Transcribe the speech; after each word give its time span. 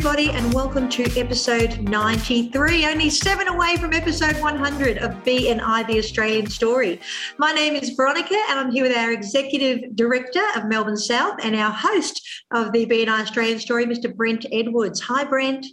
Everybody, 0.00 0.30
and 0.30 0.54
welcome 0.54 0.88
to 0.88 1.04
episode 1.20 1.80
93, 1.80 2.86
only 2.86 3.10
seven 3.10 3.48
away 3.48 3.76
from 3.76 3.92
episode 3.92 4.34
100 4.40 4.96
of 4.96 5.10
BNI 5.24 5.86
The 5.86 5.98
Australian 5.98 6.46
Story. 6.46 7.02
My 7.36 7.52
name 7.52 7.74
is 7.74 7.90
Veronica, 7.90 8.38
and 8.48 8.58
I'm 8.58 8.70
here 8.70 8.84
with 8.84 8.96
our 8.96 9.12
Executive 9.12 9.94
Director 9.96 10.40
of 10.56 10.64
Melbourne 10.64 10.96
South 10.96 11.38
and 11.44 11.54
our 11.54 11.70
host 11.70 12.26
of 12.50 12.72
the 12.72 12.86
BNI 12.86 13.20
Australian 13.20 13.58
Story, 13.58 13.84
Mr. 13.84 14.16
Brent 14.16 14.46
Edwards. 14.50 15.00
Hi, 15.00 15.22
Brent. 15.22 15.66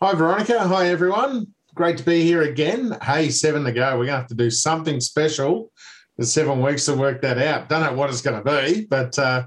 Hi, 0.00 0.14
Veronica. 0.14 0.60
Hi, 0.60 0.86
everyone. 0.86 1.52
Great 1.74 1.98
to 1.98 2.04
be 2.04 2.22
here 2.22 2.42
again. 2.42 2.96
Hey, 3.02 3.30
seven 3.30 3.64
to 3.64 3.72
go. 3.72 3.98
We're 3.98 4.06
going 4.06 4.06
to 4.06 4.12
have 4.18 4.28
to 4.28 4.36
do 4.36 4.48
something 4.48 5.00
special. 5.00 5.72
There's 6.16 6.32
seven 6.32 6.62
weeks 6.62 6.84
to 6.84 6.94
work 6.94 7.20
that 7.22 7.38
out. 7.38 7.68
Don't 7.68 7.82
know 7.82 7.94
what 7.94 8.10
it's 8.10 8.22
going 8.22 8.40
to 8.40 8.62
be, 8.62 8.84
but 8.84 9.18
uh, 9.18 9.46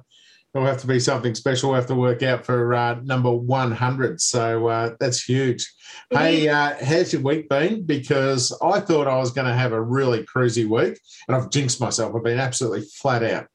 it'll 0.53 0.67
have 0.67 0.81
to 0.81 0.87
be 0.87 0.99
something 0.99 1.35
special. 1.35 1.69
We'll 1.69 1.79
have 1.79 1.87
to 1.87 1.95
work 1.95 2.23
out 2.23 2.45
for 2.45 2.73
uh, 2.73 2.99
number 3.03 3.31
100. 3.31 4.19
So 4.21 4.67
uh, 4.67 4.95
that's 4.99 5.23
huge. 5.23 5.71
Hey, 6.09 6.47
uh, 6.49 6.75
how's 6.83 7.13
your 7.13 7.21
week 7.21 7.49
been? 7.49 7.83
Because 7.85 8.57
I 8.61 8.79
thought 8.79 9.07
I 9.07 9.17
was 9.17 9.31
going 9.31 9.47
to 9.47 9.53
have 9.53 9.73
a 9.73 9.81
really 9.81 10.25
cruisy 10.25 10.67
week, 10.67 10.99
and 11.27 11.35
I've 11.35 11.49
jinxed 11.49 11.79
myself. 11.79 12.15
I've 12.15 12.23
been 12.23 12.39
absolutely 12.39 12.81
flat 12.81 13.23
out. 13.23 13.47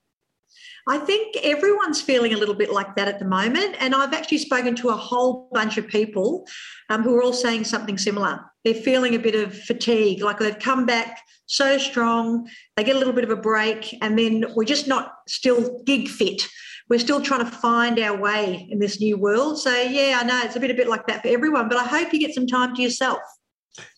I 0.87 0.99
think 0.99 1.37
everyone's 1.43 2.03
feeling 2.03 2.35
a 2.35 2.37
little 2.37 2.55
bit 2.55 2.71
like 2.71 2.95
that 2.97 3.09
at 3.09 3.19
the 3.19 3.25
moment. 3.25 3.77
And 3.81 3.95
I've 3.95 4.13
actually 4.13 4.39
spoken 4.39 4.77
to 4.77 4.91
a 4.91 4.97
whole 4.97 5.49
bunch 5.53 5.79
of 5.79 5.89
people 5.89 6.47
um, 6.91 7.03
who 7.03 7.17
are 7.17 7.23
all 7.23 7.33
saying 7.33 7.65
something 7.65 7.97
similar. 7.97 8.45
They're 8.65 8.75
feeling 8.75 9.15
a 9.15 9.19
bit 9.19 9.35
of 9.35 9.59
fatigue, 9.59 10.23
like 10.23 10.39
they've 10.39 10.59
come 10.59 10.85
back 10.85 11.21
so 11.47 11.79
strong, 11.79 12.49
they 12.77 12.85
get 12.85 12.97
a 12.97 12.99
little 12.99 13.13
bit 13.13 13.25
of 13.25 13.31
a 13.31 13.37
break, 13.37 13.95
and 14.03 14.19
then 14.19 14.47
we're 14.55 14.65
just 14.65 14.89
not 14.89 15.13
still 15.27 15.83
gig 15.85 16.09
fit 16.09 16.47
we're 16.89 16.99
still 16.99 17.21
trying 17.21 17.45
to 17.45 17.51
find 17.51 17.99
our 17.99 18.17
way 18.17 18.69
in 18.71 18.79
this 18.79 19.01
new 19.01 19.17
world. 19.17 19.59
So 19.59 19.75
yeah, 19.75 20.19
I 20.21 20.25
know 20.25 20.41
it's 20.45 20.57
a 20.57 20.61
bit 20.61 20.71
a 20.71 20.75
bit 20.75 20.89
like 20.89 21.07
that 21.07 21.23
for 21.23 21.29
everyone, 21.29 21.69
but 21.69 21.79
I 21.79 21.85
hope 21.85 22.13
you 22.13 22.21
get 22.21 22.35
some 22.35 22.47
time 22.47 22.75
to 22.77 22.83
yourself. 22.83 23.21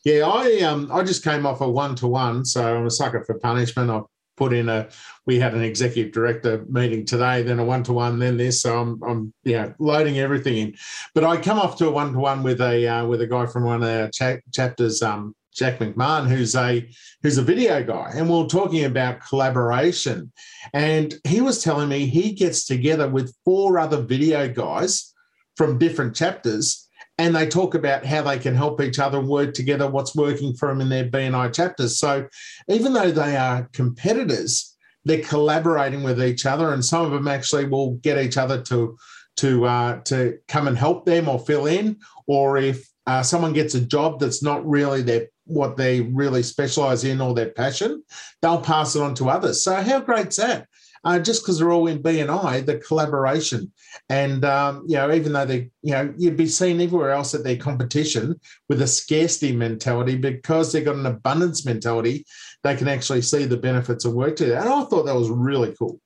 Yeah, 0.05 0.27
I 0.27 0.61
um 0.61 0.91
I 0.93 1.03
just 1.03 1.25
came 1.25 1.47
off 1.47 1.61
a 1.61 1.71
one 1.71 1.95
to 1.97 2.07
one, 2.07 2.45
so 2.45 2.77
I'm 2.77 2.87
a 2.87 2.91
sucker 2.91 3.25
for 3.25 3.39
punishment. 3.39 3.91
I 3.91 4.01
put 4.37 4.53
in 4.53 4.69
a 4.69 4.89
we 5.27 5.39
had 5.39 5.55
an 5.55 5.63
executive 5.63 6.13
director 6.13 6.65
meeting 6.69 7.05
today, 7.05 7.43
then 7.43 7.59
a 7.59 7.65
one 7.65 7.83
to 7.85 7.93
one, 7.93 8.19
then 8.19 8.37
this. 8.37 8.63
So 8.63 8.79
I'm 8.79 9.03
I'm 9.03 9.35
yeah 9.45 9.73
loading 9.79 10.19
everything 10.19 10.57
in. 10.57 10.75
But 11.15 11.25
I 11.25 11.37
come 11.39 11.59
off 11.59 11.77
to 11.79 11.89
a 11.89 11.91
one 11.91 12.13
to 12.13 12.19
one 12.19 12.43
with 12.43 12.61
a 12.61 12.87
uh, 12.87 13.07
with 13.07 13.21
a 13.21 13.27
guy 13.27 13.47
from 13.47 13.65
one 13.65 13.83
of 13.83 13.89
our 13.89 14.11
cha- 14.11 14.41
chapters 14.53 15.03
um 15.03 15.35
Jack 15.57 15.79
McMahon, 15.79 16.29
who's 16.29 16.55
a 16.55 16.87
who's 17.23 17.39
a 17.39 17.43
video 17.43 17.83
guy, 17.83 18.13
and 18.15 18.29
we 18.29 18.37
are 18.37 18.47
talking 18.47 18.85
about 18.85 19.21
collaboration. 19.27 20.31
And 20.75 21.15
he 21.25 21.41
was 21.41 21.63
telling 21.63 21.89
me 21.89 22.07
he 22.07 22.33
gets 22.33 22.67
together 22.67 23.09
with 23.09 23.35
four 23.45 23.79
other 23.79 24.03
video 24.03 24.49
guys 24.49 25.15
from 25.57 25.79
different 25.79 26.15
chapters, 26.15 26.89
and 27.17 27.35
they 27.35 27.49
talk 27.49 27.75
about 27.75 28.05
how 28.05 28.23
they 28.23 28.39
can 28.39 28.55
help 28.55 28.83
each 28.83 28.99
other 28.99 29.21
work 29.21 29.55
together, 29.55 29.89
what's 29.89 30.15
working 30.15 30.55
for 30.55 30.69
them 30.69 30.83
in 30.83 30.91
their 30.91 31.09
BNI 31.09 31.55
chapters. 31.55 31.99
So 31.99 32.29
even 32.69 32.93
though 32.93 33.11
they 33.11 33.37
are 33.37 33.69
competitors, 33.73 34.77
they're 35.07 35.23
collaborating 35.23 36.03
with 36.03 36.23
each 36.23 36.45
other, 36.45 36.75
and 36.75 36.85
some 36.85 37.07
of 37.07 37.13
them 37.13 37.29
actually 37.29 37.65
will 37.65 37.93
get 37.97 38.19
each 38.19 38.37
other 38.37 38.61
to 38.65 38.97
to 39.39 39.65
uh, 39.65 40.01
to 40.03 40.39
come 40.49 40.69
and 40.69 40.77
help 40.77 41.07
them 41.07 41.29
or 41.29 41.39
fill 41.39 41.67
in, 41.67 41.97
or 42.27 42.59
if 42.59 42.87
uh, 43.07 43.23
someone 43.23 43.53
gets 43.53 43.75
a 43.75 43.81
job 43.81 44.21
that's 44.21 44.43
not 44.43 44.67
really 44.69 45.01
their 45.01 45.29
what 45.47 45.77
they 45.77 46.01
really 46.03 46.43
specialize 46.43 47.05
in 47.05 47.21
or 47.21 47.35
their 47.35 47.51
passion, 47.51 48.03
they'll 48.43 48.61
pass 48.61 48.95
it 48.97 49.03
on 49.03 49.15
to 49.15 49.31
others. 49.31 49.63
So 49.63 49.75
how 49.75 50.01
great's 50.01 50.37
that? 50.37 50.67
Uh, 51.05 51.21
just 51.21 51.43
because 51.43 51.59
they're 51.59 51.71
all 51.71 51.87
in 51.87 52.03
BNI, 52.03 52.67
the 52.67 52.79
collaboration, 52.79 53.73
and 54.09 54.45
um, 54.45 54.83
you 54.89 54.97
know, 54.97 55.13
even 55.13 55.33
though 55.33 55.45
they, 55.45 55.71
you 55.83 55.93
know, 55.93 56.13
you'd 56.19 56.37
be 56.37 56.49
seen 56.49 56.81
everywhere 56.81 57.13
else 57.13 57.33
at 57.33 57.45
their 57.45 57.57
competition 57.57 58.35
with 58.69 58.83
a 58.83 58.89
scarcity 58.89 59.53
mentality 59.53 60.17
because 60.17 60.73
they've 60.73 60.85
got 60.85 60.97
an 60.97 61.07
abundance 61.07 61.65
mentality, 61.65 62.27
they 62.65 62.75
can 62.75 62.89
actually 62.89 63.23
see 63.23 63.45
the 63.45 63.57
benefits 63.57 64.05
of 64.05 64.15
work 64.15 64.35
together. 64.35 64.59
And 64.59 64.69
I 64.69 64.83
thought 64.85 65.05
that 65.05 65.15
was 65.15 65.31
really 65.31 65.77
cool. 65.79 66.01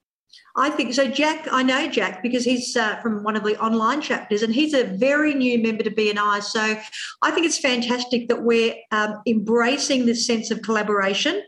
I 0.60 0.68
think 0.68 0.92
so. 0.92 1.08
Jack, 1.08 1.48
I 1.50 1.62
know 1.62 1.88
Jack 1.88 2.22
because 2.22 2.44
he's 2.44 2.76
uh, 2.76 2.96
from 2.96 3.22
one 3.22 3.34
of 3.34 3.44
the 3.44 3.58
online 3.58 4.02
chapters 4.02 4.42
and 4.42 4.54
he's 4.54 4.74
a 4.74 4.84
very 4.84 5.32
new 5.32 5.58
member 5.58 5.82
to 5.82 5.90
BNI. 5.90 6.42
So 6.42 6.78
I 7.22 7.30
think 7.30 7.46
it's 7.46 7.58
fantastic 7.58 8.28
that 8.28 8.42
we're 8.42 8.74
um, 8.90 9.22
embracing 9.26 10.04
this 10.04 10.26
sense 10.26 10.50
of 10.50 10.60
collaboration 10.60 11.42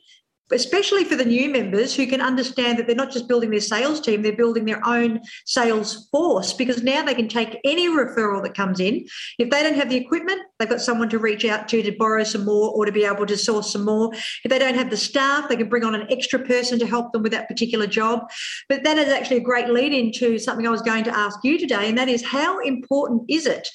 especially 0.52 1.04
for 1.04 1.16
the 1.16 1.24
new 1.24 1.48
members 1.48 1.94
who 1.94 2.06
can 2.06 2.20
understand 2.20 2.78
that 2.78 2.86
they're 2.86 2.96
not 2.96 3.12
just 3.12 3.28
building 3.28 3.50
their 3.50 3.60
sales 3.60 4.00
team, 4.00 4.22
they're 4.22 4.36
building 4.36 4.64
their 4.64 4.86
own 4.86 5.20
sales 5.46 6.08
force 6.10 6.52
because 6.52 6.82
now 6.82 7.02
they 7.02 7.14
can 7.14 7.28
take 7.28 7.58
any 7.64 7.88
referral 7.88 8.42
that 8.42 8.54
comes 8.54 8.80
in. 8.80 9.06
If 9.38 9.50
they 9.50 9.62
don't 9.62 9.76
have 9.76 9.90
the 9.90 9.96
equipment, 9.96 10.42
they've 10.58 10.68
got 10.68 10.80
someone 10.80 11.08
to 11.10 11.18
reach 11.18 11.44
out 11.44 11.68
to 11.68 11.82
to 11.82 11.92
borrow 11.92 12.24
some 12.24 12.44
more 12.44 12.70
or 12.70 12.84
to 12.84 12.92
be 12.92 13.04
able 13.04 13.26
to 13.26 13.36
source 13.36 13.72
some 13.72 13.84
more. 13.84 14.12
If 14.12 14.50
they 14.50 14.58
don't 14.58 14.74
have 14.74 14.90
the 14.90 14.96
staff, 14.96 15.48
they 15.48 15.56
can 15.56 15.68
bring 15.68 15.84
on 15.84 15.94
an 15.94 16.06
extra 16.10 16.38
person 16.38 16.78
to 16.78 16.86
help 16.86 17.12
them 17.12 17.22
with 17.22 17.32
that 17.32 17.48
particular 17.48 17.86
job. 17.86 18.30
But 18.68 18.84
that 18.84 18.98
is 18.98 19.08
actually 19.08 19.38
a 19.38 19.40
great 19.40 19.68
lead 19.68 19.92
into 19.92 20.38
something 20.38 20.66
I 20.66 20.70
was 20.70 20.82
going 20.82 21.04
to 21.04 21.16
ask 21.16 21.38
you 21.42 21.58
today, 21.58 21.88
and 21.88 21.98
that 21.98 22.08
is 22.08 22.24
how 22.24 22.58
important 22.60 23.24
is 23.28 23.46
it? 23.46 23.68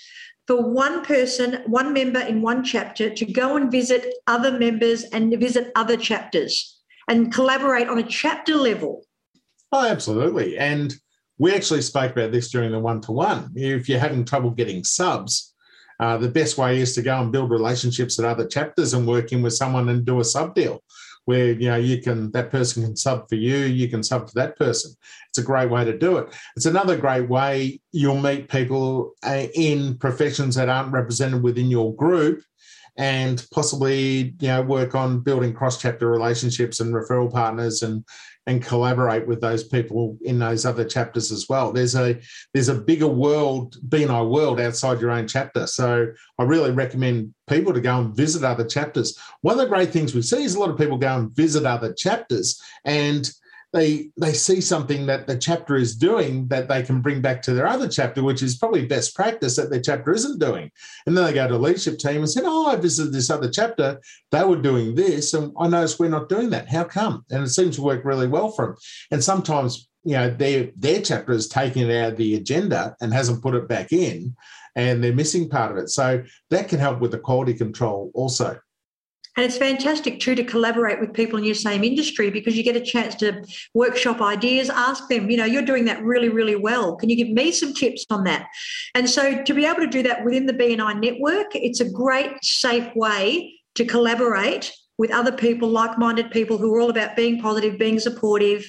For 0.47 0.62
one 0.62 1.03
person, 1.03 1.62
one 1.66 1.94
member 1.94 2.22
in 2.22 2.41
one 2.41 2.63
chapter 2.63 3.09
to 3.09 3.25
go 3.25 3.58
and 3.58 3.69
visit 3.69 4.13
other 4.28 4.58
members 4.58 5.03
and 5.03 5.38
visit 5.40 5.72
other 5.75 5.97
chapters 5.97 6.80
and 7.09 7.34
collaborate 7.34 7.90
on 7.90 8.00
a 8.00 8.03
chapter 8.03 8.56
level. 8.56 9.06
Oh, 9.74 9.85
absolutely. 9.85 10.58
And 10.58 10.96
we 11.38 11.53
actually 11.53 11.81
spoke 11.81 12.13
about 12.13 12.31
this 12.31 12.50
during 12.50 12.72
the 12.72 12.80
one 12.80 13.02
to 13.02 13.12
one. 13.12 13.52
If 13.56 13.90
you're 13.90 14.00
having 14.00 14.24
trouble 14.24 14.52
getting 14.52 14.84
subs, 14.85 15.53
uh, 16.00 16.18
the 16.18 16.30
best 16.30 16.58
way 16.58 16.79
is 16.79 16.96
to 16.96 17.02
go 17.02 17.19
and 17.22 17.31
build 17.31 17.52
relationships 17.52 18.18
at 18.18 18.25
other 18.25 18.47
chapters 18.47 18.94
and 18.94 19.06
work 19.06 19.34
in 19.34 19.41
with 19.41 19.53
someone 19.53 19.90
and 19.90 20.06
do 20.06 20.19
a 20.19 20.24
sub 20.24 20.56
deal 20.56 20.81
where 21.27 21.51
you 21.51 21.67
know 21.67 21.75
you 21.75 22.01
can 22.01 22.31
that 22.31 22.49
person 22.49 22.83
can 22.83 22.95
sub 22.95 23.27
for 23.27 23.35
you 23.35 23.57
you 23.57 23.89
can 23.89 24.01
sub 24.01 24.29
for 24.29 24.33
that 24.35 24.57
person. 24.57 24.95
It's 25.29 25.38
a 25.38 25.43
great 25.43 25.69
way 25.69 25.83
to 25.83 25.97
do 25.97 26.17
it. 26.17 26.33
It's 26.55 26.65
another 26.65 26.97
great 26.97 27.27
way 27.29 27.81
you'll 27.91 28.21
meet 28.21 28.49
people 28.49 29.13
uh, 29.23 29.47
in 29.53 29.97
professions 29.97 30.55
that 30.55 30.69
aren't 30.69 30.93
represented 30.93 31.43
within 31.43 31.69
your 31.69 31.93
group 31.95 32.41
and 32.95 33.45
possibly 33.51 34.35
you 34.39 34.47
know 34.47 34.61
work 34.61 34.95
on 34.95 35.19
building 35.19 35.53
cross 35.53 35.81
chapter 35.81 36.09
relationships 36.09 36.79
and 36.79 36.93
referral 36.93 37.31
partners 37.31 37.83
and 37.83 38.05
and 38.47 38.63
collaborate 38.63 39.28
with 39.28 39.41
those 39.41 39.66
people 39.66 40.18
in 40.22 40.40
those 40.40 40.66
other 40.66 40.85
chapters 40.85 41.31
as 41.31 41.47
well. 41.50 41.74
There's 41.74 41.96
a 41.96 42.19
there's 42.53 42.69
a 42.69 42.75
bigger 42.75 43.08
world, 43.08 43.75
BNI 43.90 44.30
world 44.30 44.59
outside 44.59 45.02
your 45.02 45.12
own 45.12 45.28
chapter. 45.28 45.68
So 45.68 46.08
I 46.40 46.44
really 46.44 46.72
recommend 46.72 47.34
people 47.50 47.74
to 47.74 47.81
go 47.81 48.00
and 48.00 48.16
visit 48.16 48.44
other 48.44 48.66
chapters. 48.66 49.19
One 49.41 49.59
of 49.59 49.59
the 49.59 49.68
great 49.68 49.91
things 49.91 50.16
we 50.16 50.22
see 50.22 50.44
is 50.44 50.56
a 50.56 50.59
lot 50.59 50.69
of 50.69 50.78
people 50.78 50.97
go 50.97 51.18
and 51.18 51.35
visit 51.35 51.66
other 51.66 51.94
chapters 51.94 52.59
and 52.85 53.30
they 53.73 54.09
they 54.19 54.33
see 54.33 54.61
something 54.61 55.05
that 55.07 55.28
the 55.28 55.38
chapter 55.38 55.75
is 55.75 55.95
doing 55.95 56.47
that 56.47 56.67
they 56.67 56.83
can 56.83 57.01
bring 57.01 57.22
back 57.22 57.41
to 57.43 57.53
their 57.53 57.67
other 57.67 57.87
chapter, 57.87 58.23
which 58.23 58.41
is 58.41 58.58
probably 58.58 58.85
best 58.85 59.16
practice 59.16 59.58
that 59.58 59.69
their 59.69 59.81
chapter 59.81 60.14
isn't 60.14 60.40
doing. 60.40 60.72
And 61.05 61.16
then 61.16 61.25
they 61.25 61.34
go 61.34 61.47
to 61.47 61.53
the 61.53 61.59
leadership 61.59 61.97
team 61.97 62.17
and 62.17 62.29
said, 62.29 62.43
"Oh, 62.46 62.67
I 62.67 62.78
visited 62.78 63.14
this 63.14 63.29
other 63.29 63.49
chapter. 63.49 63.99
They 64.31 64.43
were 64.43 64.61
doing 64.61 64.96
this, 64.96 65.34
and 65.34 65.52
I 65.59 65.67
noticed 65.67 65.99
we're 65.99 66.09
not 66.09 66.29
doing 66.29 66.49
that. 66.52 66.69
How 66.69 66.85
come?" 66.85 67.25
And 67.29 67.43
it 67.43 67.49
seems 67.49 67.75
to 67.75 67.81
work 67.81 68.05
really 68.05 68.28
well 68.28 68.52
for 68.52 68.67
them. 68.67 68.75
And 69.11 69.23
sometimes, 69.23 69.90
you 70.03 70.14
know, 70.14 70.29
their 70.29 70.69
their 70.78 71.02
chapter 71.02 71.34
is 71.34 71.47
taking 71.49 71.90
it 71.90 71.96
out 71.96 72.14
of 72.14 72.17
the 72.17 72.35
agenda 72.35 72.96
and 73.02 73.14
hasn't 73.14 73.43
put 73.43 73.55
it 73.55 73.67
back 73.67 73.91
in, 73.91 74.35
and 74.75 75.03
they're 75.03 75.14
missing 75.14 75.49
part 75.49 75.72
of 75.72 75.78
it. 75.78 75.90
So 75.90 76.23
that 76.52 76.69
can 76.69 76.79
help 76.79 77.02
with 77.02 77.11
the 77.11 77.19
quality 77.19 77.53
control 77.53 78.11
also. 78.14 78.58
And 79.37 79.45
it's 79.45 79.57
fantastic 79.57 80.19
too 80.19 80.34
to 80.34 80.43
collaborate 80.43 80.99
with 80.99 81.13
people 81.13 81.37
in 81.37 81.45
your 81.45 81.53
same 81.53 81.84
industry 81.84 82.31
because 82.31 82.57
you 82.57 82.63
get 82.63 82.75
a 82.75 82.81
chance 82.81 83.13
to 83.16 83.45
workshop 83.75 84.19
ideas, 84.19 84.67
ask 84.72 85.07
them, 85.09 85.29
you 85.29 85.37
know, 85.37 85.45
you're 85.45 85.61
doing 85.61 85.85
that 85.85 86.03
really, 86.03 86.29
really 86.29 86.55
well. 86.55 86.95
Can 86.95 87.09
you 87.09 87.16
give 87.16 87.29
me 87.29 87.51
some 87.51 87.72
tips 87.72 88.03
on 88.09 88.23
that? 88.23 88.47
And 88.95 89.07
so 89.07 89.43
to 89.43 89.53
be 89.53 89.66
able 89.66 89.81
to 89.81 89.87
do 89.87 90.01
that 90.03 90.25
within 90.25 90.47
the 90.47 90.53
BNI 90.53 90.99
network, 90.99 91.55
it's 91.55 91.79
a 91.79 91.89
great, 91.89 92.43
safe 92.43 92.89
way 92.95 93.53
to 93.75 93.85
collaborate 93.85 94.73
with 94.97 95.11
other 95.11 95.31
people, 95.31 95.69
like 95.69 95.99
minded 95.99 96.31
people 96.31 96.57
who 96.57 96.73
are 96.73 96.81
all 96.81 96.90
about 96.90 97.16
being 97.16 97.40
positive, 97.40 97.78
being 97.78 97.99
supportive, 97.99 98.67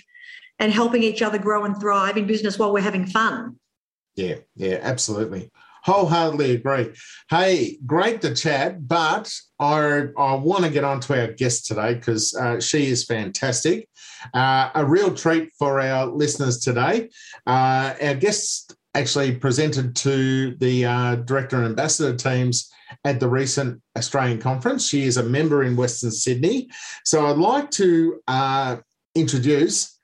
and 0.59 0.71
helping 0.71 1.03
each 1.03 1.23
other 1.23 1.38
grow 1.38 1.64
and 1.64 1.81
thrive 1.81 2.19
in 2.19 2.26
business 2.26 2.59
while 2.59 2.75
we're 2.75 2.81
having 2.81 3.06
fun. 3.06 3.56
Yeah, 4.17 4.35
yeah, 4.55 4.81
absolutely. 4.82 5.50
Wholeheartedly 5.88 6.56
agree. 6.56 6.93
Hey, 7.31 7.79
great 7.87 8.20
to 8.20 8.35
chat, 8.35 8.87
but 8.87 9.32
I, 9.58 10.08
I 10.19 10.35
want 10.35 10.64
to 10.64 10.70
get 10.70 10.85
on 10.85 11.00
to 11.00 11.19
our 11.19 11.32
guest 11.32 11.64
today 11.64 11.94
because 11.94 12.35
uh, 12.35 12.61
she 12.61 12.88
is 12.88 13.06
fantastic. 13.06 13.88
Uh, 14.35 14.69
a 14.75 14.85
real 14.85 15.14
treat 15.14 15.50
for 15.58 15.81
our 15.81 16.05
listeners 16.05 16.58
today. 16.58 17.08
Uh, 17.46 17.94
our 18.02 18.14
guest 18.14 18.76
actually 18.94 19.35
presented 19.35 19.96
to 19.96 20.56
the 20.56 20.85
uh, 20.85 21.14
director 21.14 21.56
and 21.56 21.64
ambassador 21.64 22.14
teams 22.14 22.70
at 23.06 23.19
the 23.19 23.29
recent 23.29 23.81
Australian 23.96 24.38
conference. 24.38 24.87
She 24.87 25.05
is 25.05 25.17
a 25.17 25.23
member 25.23 25.62
in 25.62 25.75
Western 25.75 26.11
Sydney. 26.11 26.69
So 27.06 27.29
I'd 27.29 27.38
like 27.38 27.70
to 27.70 28.20
uh, 28.29 28.76
introduce 29.14 29.99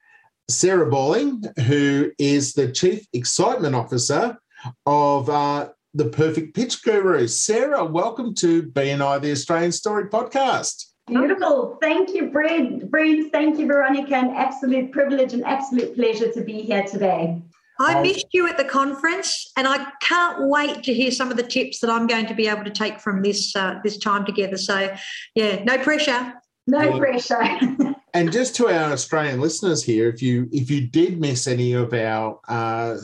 Sarah 0.48 0.88
Bowling, 0.88 1.42
who 1.66 2.10
is 2.18 2.54
the 2.54 2.72
Chief 2.72 3.06
Excitement 3.12 3.74
Officer 3.74 4.38
of 4.86 5.28
uh, 5.28 5.68
the 5.94 6.06
Perfect 6.06 6.54
Pitch 6.54 6.82
Guru. 6.82 7.28
Sarah, 7.28 7.84
welcome 7.84 8.34
to 8.36 8.64
BNI, 8.64 9.22
the 9.22 9.30
Australian 9.30 9.70
Story 9.70 10.06
podcast. 10.06 10.86
Beautiful. 11.06 11.78
Thank 11.80 12.10
you, 12.10 12.30
Brad. 12.30 12.90
Brad, 12.90 13.30
thank 13.30 13.58
you, 13.58 13.66
Veronica. 13.66 14.16
An 14.16 14.30
absolute 14.30 14.90
privilege 14.90 15.34
and 15.34 15.44
absolute 15.44 15.94
pleasure 15.94 16.32
to 16.32 16.42
be 16.42 16.62
here 16.62 16.82
today. 16.82 17.40
I 17.78 18.00
missed 18.02 18.26
you 18.32 18.48
at 18.48 18.56
the 18.56 18.64
conference, 18.64 19.52
and 19.56 19.68
I 19.68 19.86
can't 20.00 20.48
wait 20.48 20.82
to 20.84 20.94
hear 20.94 21.10
some 21.10 21.30
of 21.30 21.36
the 21.36 21.42
tips 21.42 21.80
that 21.80 21.90
I'm 21.90 22.06
going 22.06 22.26
to 22.26 22.34
be 22.34 22.48
able 22.48 22.64
to 22.64 22.70
take 22.70 23.00
from 23.00 23.22
this 23.22 23.54
uh, 23.54 23.80
this 23.84 23.98
time 23.98 24.24
together. 24.24 24.56
So, 24.56 24.94
yeah, 25.34 25.62
no 25.64 25.78
pressure. 25.78 26.34
No 26.66 26.82
yeah. 26.82 26.98
pressure. 26.98 27.94
and 28.14 28.32
just 28.32 28.56
to 28.56 28.68
our 28.68 28.92
Australian 28.92 29.40
listeners 29.40 29.82
here, 29.82 30.08
if 30.08 30.22
you 30.22 30.48
if 30.52 30.70
you 30.70 30.88
did 30.88 31.20
miss 31.20 31.46
any 31.46 31.72
of 31.72 31.92
our 31.92 32.40
uh, 32.48 32.96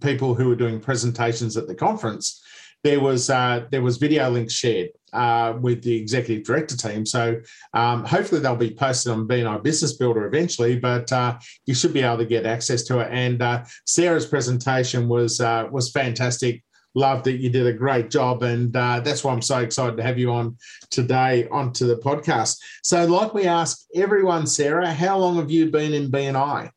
people 0.00 0.34
who 0.34 0.48
were 0.48 0.56
doing 0.56 0.80
presentations 0.80 1.56
at 1.56 1.66
the 1.66 1.74
conference, 1.74 2.42
there 2.84 3.00
was 3.00 3.30
uh, 3.30 3.64
there 3.70 3.82
was 3.82 3.96
video 3.96 4.30
links 4.30 4.52
shared 4.52 4.90
uh, 5.14 5.54
with 5.60 5.82
the 5.82 5.96
executive 5.96 6.44
director 6.44 6.76
team. 6.76 7.06
So 7.06 7.40
um, 7.72 8.04
hopefully 8.04 8.40
they'll 8.40 8.56
be 8.56 8.74
posted 8.74 9.12
on 9.12 9.26
BNI 9.26 9.62
Business 9.62 9.94
Builder 9.94 10.26
eventually, 10.26 10.78
but 10.78 11.10
uh, 11.10 11.38
you 11.66 11.74
should 11.74 11.94
be 11.94 12.02
able 12.02 12.18
to 12.18 12.26
get 12.26 12.44
access 12.44 12.82
to 12.84 13.00
it. 13.00 13.08
And 13.10 13.40
uh, 13.40 13.64
Sarah's 13.86 14.26
presentation 14.26 15.08
was 15.08 15.40
uh, 15.40 15.66
was 15.72 15.90
fantastic. 15.90 16.62
Love 16.96 17.24
that 17.24 17.38
you 17.38 17.50
did 17.50 17.66
a 17.66 17.72
great 17.72 18.08
job, 18.08 18.44
and 18.44 18.76
uh, 18.76 19.00
that's 19.00 19.24
why 19.24 19.32
I'm 19.32 19.42
so 19.42 19.58
excited 19.58 19.96
to 19.96 20.02
have 20.04 20.16
you 20.16 20.30
on 20.30 20.56
today 20.90 21.48
onto 21.48 21.88
the 21.88 21.96
podcast. 21.96 22.58
So, 22.84 23.04
like 23.06 23.34
we 23.34 23.46
ask 23.46 23.84
everyone, 23.96 24.46
Sarah, 24.46 24.92
how 24.92 25.18
long 25.18 25.36
have 25.36 25.50
you 25.50 25.72
been 25.72 25.92
in 25.92 26.12
BNI? 26.12 26.70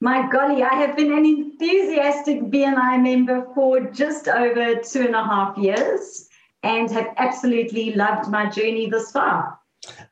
My 0.00 0.28
golly, 0.30 0.62
I 0.62 0.74
have 0.74 0.94
been 0.94 1.10
an 1.10 1.24
enthusiastic 1.24 2.42
BNI 2.42 3.02
member 3.02 3.46
for 3.54 3.80
just 3.80 4.28
over 4.28 4.74
two 4.76 5.02
and 5.02 5.14
a 5.14 5.24
half 5.24 5.56
years 5.56 6.28
and 6.62 6.90
have 6.90 7.14
absolutely 7.16 7.94
loved 7.94 8.30
my 8.30 8.50
journey 8.50 8.90
thus 8.90 9.10
far. 9.10 9.58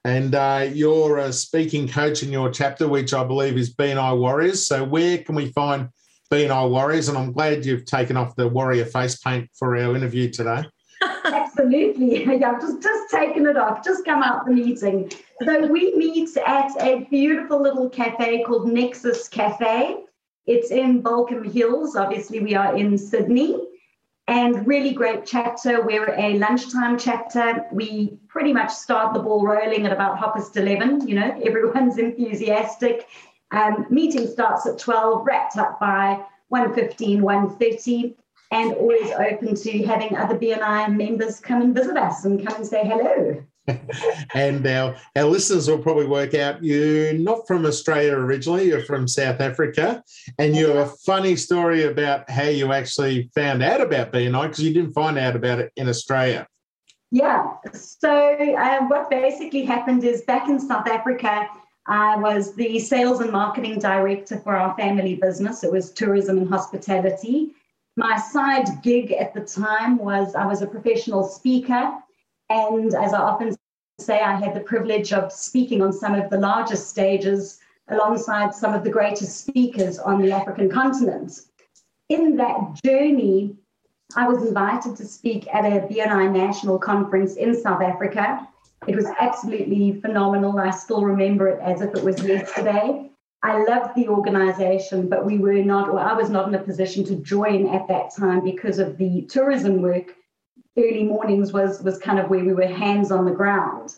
And 0.04 0.34
uh, 0.34 0.68
you're 0.72 1.18
a 1.18 1.32
speaking 1.32 1.86
coach 1.86 2.22
in 2.22 2.32
your 2.32 2.50
chapter, 2.50 2.88
which 2.88 3.12
I 3.12 3.24
believe 3.24 3.58
is 3.58 3.74
BNI 3.74 4.18
Warriors. 4.18 4.66
So, 4.66 4.84
where 4.84 5.18
can 5.18 5.34
we 5.34 5.52
find 5.52 5.88
BNI 6.32 6.70
Warriors? 6.70 7.08
And 7.08 7.18
I'm 7.18 7.32
glad 7.32 7.66
you've 7.66 7.84
taken 7.84 8.16
off 8.16 8.36
the 8.36 8.48
warrior 8.48 8.86
face 8.86 9.18
paint 9.18 9.50
for 9.54 9.76
our 9.76 9.94
interview 9.94 10.30
today. 10.30 10.64
Absolutely. 11.56 12.24
Yeah, 12.34 12.50
I've 12.50 12.60
just, 12.60 12.82
just 12.82 13.10
taken 13.10 13.46
it 13.46 13.56
off, 13.56 13.84
just 13.84 14.04
come 14.04 14.22
out 14.22 14.44
the 14.44 14.52
meeting. 14.52 15.10
So 15.44 15.66
we 15.66 15.94
meet 15.94 16.36
at 16.38 16.70
a 16.80 17.06
beautiful 17.10 17.62
little 17.62 17.88
cafe 17.88 18.42
called 18.42 18.68
Nexus 18.68 19.28
Cafe. 19.28 20.04
It's 20.46 20.70
in 20.70 21.02
Baulkham 21.02 21.50
Hills. 21.50 21.96
Obviously, 21.96 22.40
we 22.40 22.54
are 22.54 22.76
in 22.76 22.98
Sydney. 22.98 23.68
And 24.26 24.66
really 24.66 24.92
great 24.92 25.26
chapter. 25.26 25.84
We're 25.84 26.14
a 26.18 26.38
lunchtime 26.38 26.98
chapter. 26.98 27.66
We 27.70 28.18
pretty 28.26 28.52
much 28.52 28.70
start 28.72 29.14
the 29.14 29.20
ball 29.20 29.46
rolling 29.46 29.86
at 29.86 29.92
about 29.92 30.18
half 30.18 30.34
past 30.34 30.56
11. 30.56 31.06
You 31.06 31.16
know, 31.16 31.40
everyone's 31.44 31.98
enthusiastic. 31.98 33.06
Um, 33.50 33.86
meeting 33.90 34.26
starts 34.26 34.66
at 34.66 34.78
12, 34.78 35.26
wrapped 35.26 35.56
up 35.56 35.78
by 35.78 36.24
1.15, 36.52 37.20
1.30 37.20 38.14
and 38.54 38.72
always 38.74 39.10
open 39.10 39.56
to 39.56 39.82
having 39.84 40.16
other 40.16 40.38
BNI 40.38 40.94
members 40.96 41.40
come 41.40 41.60
and 41.60 41.74
visit 41.74 41.96
us 41.96 42.24
and 42.24 42.46
come 42.46 42.56
and 42.56 42.66
say 42.66 42.86
hello. 42.86 43.42
and 44.34 44.64
our, 44.66 44.94
our 45.16 45.24
listeners 45.24 45.68
will 45.68 45.78
probably 45.78 46.06
work 46.06 46.34
out 46.34 46.62
you're 46.62 47.14
not 47.14 47.46
from 47.48 47.66
Australia 47.66 48.12
originally, 48.12 48.66
you're 48.66 48.84
from 48.84 49.08
South 49.08 49.40
Africa. 49.40 50.04
And 50.38 50.54
you 50.54 50.68
have 50.68 50.76
a 50.76 50.92
funny 51.04 51.34
story 51.34 51.84
about 51.84 52.30
how 52.30 52.44
you 52.44 52.72
actually 52.72 53.30
found 53.34 53.62
out 53.62 53.80
about 53.80 54.12
BNI 54.12 54.42
because 54.42 54.62
you 54.62 54.72
didn't 54.72 54.92
find 54.92 55.18
out 55.18 55.34
about 55.34 55.58
it 55.58 55.72
in 55.76 55.88
Australia. 55.88 56.46
Yeah. 57.10 57.54
So, 57.72 58.56
um, 58.56 58.88
what 58.88 59.10
basically 59.10 59.64
happened 59.64 60.04
is 60.04 60.22
back 60.22 60.48
in 60.48 60.60
South 60.60 60.86
Africa, 60.86 61.48
I 61.86 62.16
was 62.16 62.54
the 62.54 62.78
sales 62.78 63.20
and 63.20 63.32
marketing 63.32 63.78
director 63.78 64.38
for 64.38 64.56
our 64.56 64.76
family 64.76 65.16
business. 65.16 65.64
It 65.64 65.72
was 65.72 65.90
tourism 65.90 66.38
and 66.38 66.48
hospitality. 66.48 67.54
My 67.96 68.16
side 68.18 68.82
gig 68.82 69.12
at 69.12 69.34
the 69.34 69.40
time 69.40 69.98
was 69.98 70.34
I 70.34 70.46
was 70.46 70.62
a 70.62 70.66
professional 70.66 71.22
speaker. 71.22 71.92
And 72.50 72.92
as 72.94 73.14
I 73.14 73.20
often 73.20 73.54
say, 73.98 74.20
I 74.20 74.36
had 74.36 74.54
the 74.54 74.60
privilege 74.60 75.12
of 75.12 75.32
speaking 75.32 75.80
on 75.80 75.92
some 75.92 76.14
of 76.14 76.28
the 76.30 76.38
largest 76.38 76.88
stages 76.88 77.60
alongside 77.88 78.54
some 78.54 78.74
of 78.74 78.82
the 78.82 78.90
greatest 78.90 79.46
speakers 79.46 79.98
on 79.98 80.20
the 80.20 80.32
African 80.32 80.70
continent. 80.70 81.40
In 82.08 82.36
that 82.36 82.80
journey, 82.84 83.56
I 84.16 84.28
was 84.28 84.46
invited 84.46 84.96
to 84.96 85.04
speak 85.04 85.46
at 85.54 85.64
a 85.64 85.86
BNI 85.86 86.32
national 86.32 86.78
conference 86.78 87.36
in 87.36 87.54
South 87.54 87.82
Africa. 87.82 88.46
It 88.86 88.96
was 88.96 89.06
absolutely 89.20 90.00
phenomenal. 90.00 90.58
I 90.58 90.70
still 90.70 91.04
remember 91.04 91.48
it 91.48 91.60
as 91.60 91.80
if 91.80 91.94
it 91.94 92.02
was 92.02 92.22
yesterday. 92.22 93.10
I 93.44 93.62
loved 93.62 93.94
the 93.94 94.08
organization, 94.08 95.06
but 95.10 95.26
we 95.26 95.36
were 95.36 95.62
not, 95.62 95.90
or 95.90 96.00
I 96.00 96.14
was 96.14 96.30
not 96.30 96.48
in 96.48 96.54
a 96.54 96.62
position 96.62 97.04
to 97.04 97.16
join 97.16 97.68
at 97.68 97.86
that 97.88 98.16
time 98.16 98.42
because 98.42 98.78
of 98.78 98.96
the 98.96 99.20
tourism 99.28 99.82
work. 99.82 100.14
Early 100.78 101.04
mornings 101.04 101.52
was, 101.52 101.82
was 101.82 101.98
kind 101.98 102.18
of 102.18 102.30
where 102.30 102.42
we 102.42 102.54
were 102.54 102.66
hands 102.66 103.12
on 103.12 103.26
the 103.26 103.32
ground. 103.32 103.96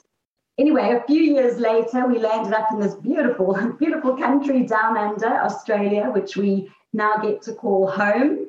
Anyway, 0.59 0.91
a 0.91 1.07
few 1.07 1.23
years 1.23 1.59
later, 1.59 2.09
we 2.09 2.19
landed 2.19 2.55
up 2.55 2.73
in 2.73 2.81
this 2.81 2.97
beautiful, 2.97 3.55
beautiful 3.79 4.17
country 4.17 4.65
down 4.67 4.99
under 4.99 5.29
Australia, 5.29 6.11
which 6.11 6.37
we 6.37 6.69
now 6.93 7.19
get 7.19 7.41
to 7.43 7.53
call 7.53 7.87
home. 7.87 8.49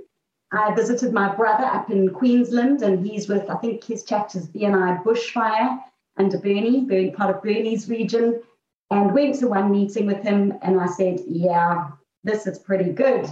I 0.52 0.74
visited 0.74 1.14
my 1.14 1.36
brother 1.36 1.66
up 1.66 1.92
in 1.92 2.10
Queensland, 2.10 2.82
and 2.82 3.06
he's 3.06 3.30
with, 3.30 3.48
I 3.52 3.58
think 3.58 3.84
his 3.84 4.04
chapter's 4.04 4.48
BNI 4.48 5.04
Bushfire 5.04 5.80
under 6.18 6.40
Burnie, 6.40 7.12
part 7.12 7.36
of 7.36 7.44
Burnie's 7.44 7.88
region 7.88 8.42
and 8.90 9.14
went 9.14 9.40
to 9.40 9.48
one 9.48 9.72
meeting 9.72 10.06
with 10.06 10.22
him 10.24 10.54
and 10.62 10.80
I 10.80 10.88
said, 10.88 11.20
Yeah, 11.28 11.90
this 12.24 12.48
is 12.48 12.60
pretty 12.60 12.92
good. 12.92 13.28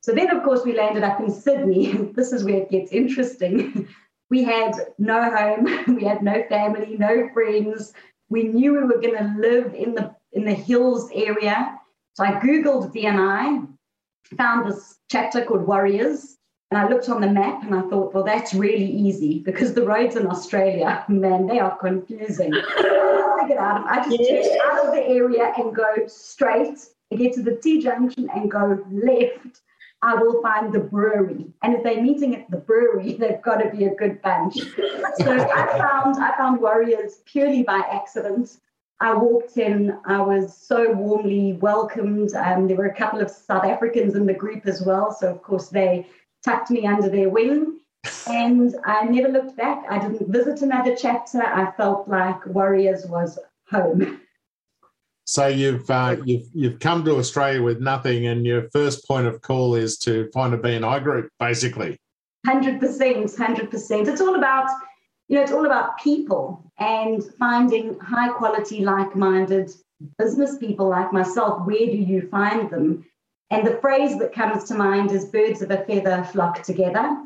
So 0.00 0.12
then, 0.12 0.30
of 0.30 0.42
course, 0.42 0.64
we 0.64 0.76
landed 0.76 1.02
up 1.02 1.20
in 1.20 1.30
Sydney. 1.30 1.92
this 2.14 2.32
is 2.32 2.44
where 2.44 2.62
it 2.62 2.70
gets 2.70 2.92
interesting. 2.92 3.88
we 4.30 4.42
had 4.42 4.74
no 4.98 5.22
home, 5.30 5.66
we 5.96 6.04
had 6.04 6.22
no 6.22 6.42
family, 6.48 6.96
no 6.96 7.28
friends. 7.32 7.92
We 8.28 8.44
knew 8.44 8.72
we 8.72 8.84
were 8.84 9.00
going 9.00 9.16
to 9.16 9.34
live 9.38 9.74
in 9.74 9.94
the 9.94 10.14
in 10.32 10.44
the 10.44 10.54
hills 10.54 11.10
area. 11.14 11.78
So 12.14 12.24
I 12.24 12.32
Googled 12.32 12.92
BNI, 12.94 13.66
found 14.36 14.70
this 14.70 14.98
chapter 15.10 15.44
called 15.44 15.66
Warriors, 15.66 16.37
and 16.70 16.78
I 16.78 16.88
looked 16.88 17.08
on 17.08 17.20
the 17.20 17.30
map 17.30 17.62
and 17.62 17.74
I 17.74 17.80
thought, 17.82 18.12
well, 18.12 18.24
that's 18.24 18.52
really 18.52 18.84
easy 18.84 19.38
because 19.38 19.72
the 19.72 19.84
roads 19.86 20.16
in 20.16 20.26
Australia, 20.26 21.04
man, 21.08 21.46
they 21.46 21.58
are 21.60 21.76
confusing. 21.78 22.52
I 22.54 23.44
get 23.48 23.56
out 23.56 23.80
of, 23.80 23.86
I 23.86 24.04
just 24.04 24.20
yes. 24.20 24.58
out 24.64 24.86
of 24.86 24.92
the 24.92 25.02
area 25.02 25.52
and 25.56 25.74
go 25.74 26.06
straight, 26.06 26.78
and 27.10 27.18
get 27.18 27.32
to 27.34 27.42
the 27.42 27.56
T 27.56 27.80
junction 27.80 28.28
and 28.34 28.50
go 28.50 28.84
left. 28.90 29.60
I 30.02 30.14
will 30.14 30.40
find 30.42 30.72
the 30.72 30.78
brewery. 30.78 31.46
And 31.62 31.74
if 31.74 31.82
they're 31.82 32.02
meeting 32.02 32.36
at 32.36 32.50
the 32.50 32.58
brewery, 32.58 33.14
they've 33.18 33.42
got 33.42 33.56
to 33.56 33.70
be 33.70 33.86
a 33.86 33.94
good 33.94 34.20
bunch. 34.22 34.56
so 34.56 35.32
I 35.32 35.78
found 35.78 36.22
I 36.22 36.36
found 36.36 36.60
Warriors 36.60 37.20
purely 37.24 37.62
by 37.62 37.82
accident. 37.90 38.58
I 39.00 39.14
walked 39.14 39.56
in, 39.58 39.96
I 40.06 40.20
was 40.20 40.56
so 40.56 40.92
warmly 40.92 41.52
welcomed. 41.54 42.34
Um, 42.34 42.66
there 42.66 42.76
were 42.76 42.86
a 42.86 42.94
couple 42.94 43.20
of 43.20 43.30
South 43.30 43.64
Africans 43.64 44.16
in 44.16 44.26
the 44.26 44.34
group 44.34 44.66
as 44.66 44.82
well. 44.82 45.16
So, 45.16 45.30
of 45.30 45.40
course, 45.40 45.68
they 45.68 46.08
tucked 46.44 46.70
me 46.70 46.86
under 46.86 47.08
their 47.08 47.28
wing. 47.28 47.80
And 48.28 48.74
I 48.84 49.04
never 49.04 49.28
looked 49.28 49.56
back. 49.56 49.84
I 49.90 49.98
didn't 49.98 50.32
visit 50.32 50.62
another 50.62 50.94
chapter. 50.96 51.42
I 51.42 51.72
felt 51.72 52.08
like 52.08 52.46
Warriors 52.46 53.06
was 53.06 53.38
home. 53.70 54.20
So 55.24 55.46
you've 55.46 55.90
uh, 55.90 56.16
you've 56.24 56.48
you've 56.54 56.80
come 56.80 57.04
to 57.04 57.16
Australia 57.16 57.62
with 57.62 57.80
nothing, 57.80 58.28
and 58.28 58.46
your 58.46 58.70
first 58.70 59.06
point 59.06 59.26
of 59.26 59.42
call 59.42 59.74
is 59.74 59.98
to 59.98 60.30
find 60.32 60.54
a 60.54 60.58
BNI 60.58 61.02
group, 61.02 61.28
basically. 61.38 61.98
Hundred 62.46 62.80
percent, 62.80 63.36
hundred 63.36 63.70
percent. 63.70 64.08
It's 64.08 64.22
all 64.22 64.36
about 64.36 64.70
you 65.28 65.36
know 65.36 65.42
it's 65.42 65.52
all 65.52 65.66
about 65.66 65.98
people 65.98 66.64
and 66.78 67.22
finding 67.38 67.98
high 68.00 68.30
quality, 68.30 68.80
like 68.82 69.14
minded 69.16 69.70
business 70.16 70.56
people 70.56 70.88
like 70.88 71.12
myself. 71.12 71.66
Where 71.66 71.86
do 71.86 71.96
you 71.96 72.26
find 72.30 72.70
them? 72.70 73.04
And 73.50 73.66
the 73.66 73.78
phrase 73.80 74.18
that 74.18 74.32
comes 74.32 74.64
to 74.64 74.74
mind 74.74 75.10
is 75.10 75.26
birds 75.26 75.62
of 75.62 75.70
a 75.70 75.84
feather 75.84 76.22
flock 76.24 76.62
together. 76.62 77.24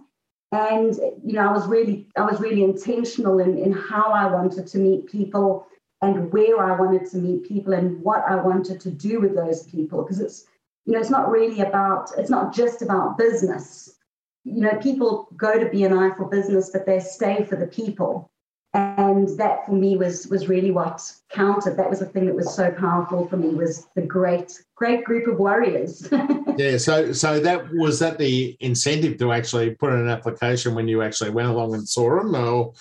And 0.53 0.95
you 1.25 1.33
know, 1.33 1.49
I 1.49 1.53
was 1.53 1.67
really, 1.67 2.07
I 2.17 2.23
was 2.23 2.41
really 2.41 2.63
intentional 2.63 3.39
in, 3.39 3.59
in 3.59 3.73
how 3.73 4.13
I 4.13 4.27
wanted 4.27 4.67
to 4.69 4.79
meet 4.79 5.07
people 5.07 5.67
and 6.03 6.33
where 6.33 6.63
I 6.63 6.79
wanted 6.79 7.09
to 7.11 7.17
meet 7.17 7.45
people 7.45 7.73
and 7.73 8.03
what 8.03 8.25
I 8.29 8.37
wanted 8.37 8.81
to 8.81 8.91
do 8.91 9.21
with 9.21 9.35
those 9.35 9.63
people. 9.65 10.03
Because 10.03 10.21
it's, 10.21 10.47
you 10.85 10.93
know, 10.93 11.01
it's 11.01 11.11
not 11.11 11.31
really 11.31 11.61
about, 11.61 12.11
it's 12.19 12.31
not 12.31 12.53
just 12.55 12.83
about 12.83 13.17
business. 13.17 13.97
You 14.45 14.61
know, 14.61 14.77
people 14.81 15.29
go 15.37 15.59
to 15.59 15.67
BNI 15.67 16.17
for 16.17 16.27
business, 16.27 16.71
but 16.71 16.87
they 16.87 16.99
stay 17.01 17.45
for 17.45 17.57
the 17.57 17.69
people 17.69 18.32
and 18.75 19.29
that 19.39 19.67
for 19.67 19.73
me 19.73 19.97
was 19.97 20.27
was 20.29 20.49
really 20.49 20.71
what 20.71 21.01
counted. 21.31 21.77
That 21.77 21.91
was 21.91 21.99
the 21.99 22.07
thing 22.07 22.27
that 22.27 22.35
was 22.35 22.55
so 22.55 22.71
powerful 22.71 23.29
for 23.29 23.37
me 23.37 23.49
was 23.49 23.87
the 23.95 24.03
great 24.03 24.63
great 24.75 25.05
group 25.05 25.27
of 25.27 25.39
warriors. 25.39 26.09
Yeah 26.59 26.77
so 26.77 27.13
so 27.15 27.41
that 27.41 27.73
was 27.73 27.99
that 28.01 28.19
the 28.19 28.59
incentive 28.61 29.17
to 29.19 29.33
actually 29.33 29.71
put 29.75 29.95
in 29.95 30.01
an 30.01 30.11
application 30.11 30.75
when 30.75 30.87
you 30.87 31.01
actually 31.01 31.31
went 31.31 31.49
along 31.49 31.73
and 31.75 31.89
saw 31.89 32.19
them 32.19 32.35
or 32.35 32.75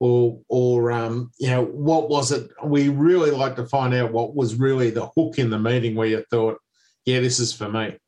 or 0.00 0.40
or 0.48 0.92
um, 0.92 1.30
you 1.38 1.50
know 1.50 1.64
what 1.64 2.08
was 2.08 2.32
it? 2.32 2.50
We 2.64 2.88
really 2.88 3.30
like 3.30 3.56
to 3.56 3.66
find 3.66 3.92
out 3.94 4.12
what 4.12 4.34
was 4.34 4.54
really 4.54 4.90
the 4.90 5.08
hook 5.14 5.38
in 5.38 5.50
the 5.50 5.58
meeting 5.58 5.94
where 5.94 6.06
you 6.06 6.24
thought 6.30 6.58
yeah 7.04 7.20
this 7.20 7.38
is 7.38 7.52
for 7.52 7.68
me 7.68 7.98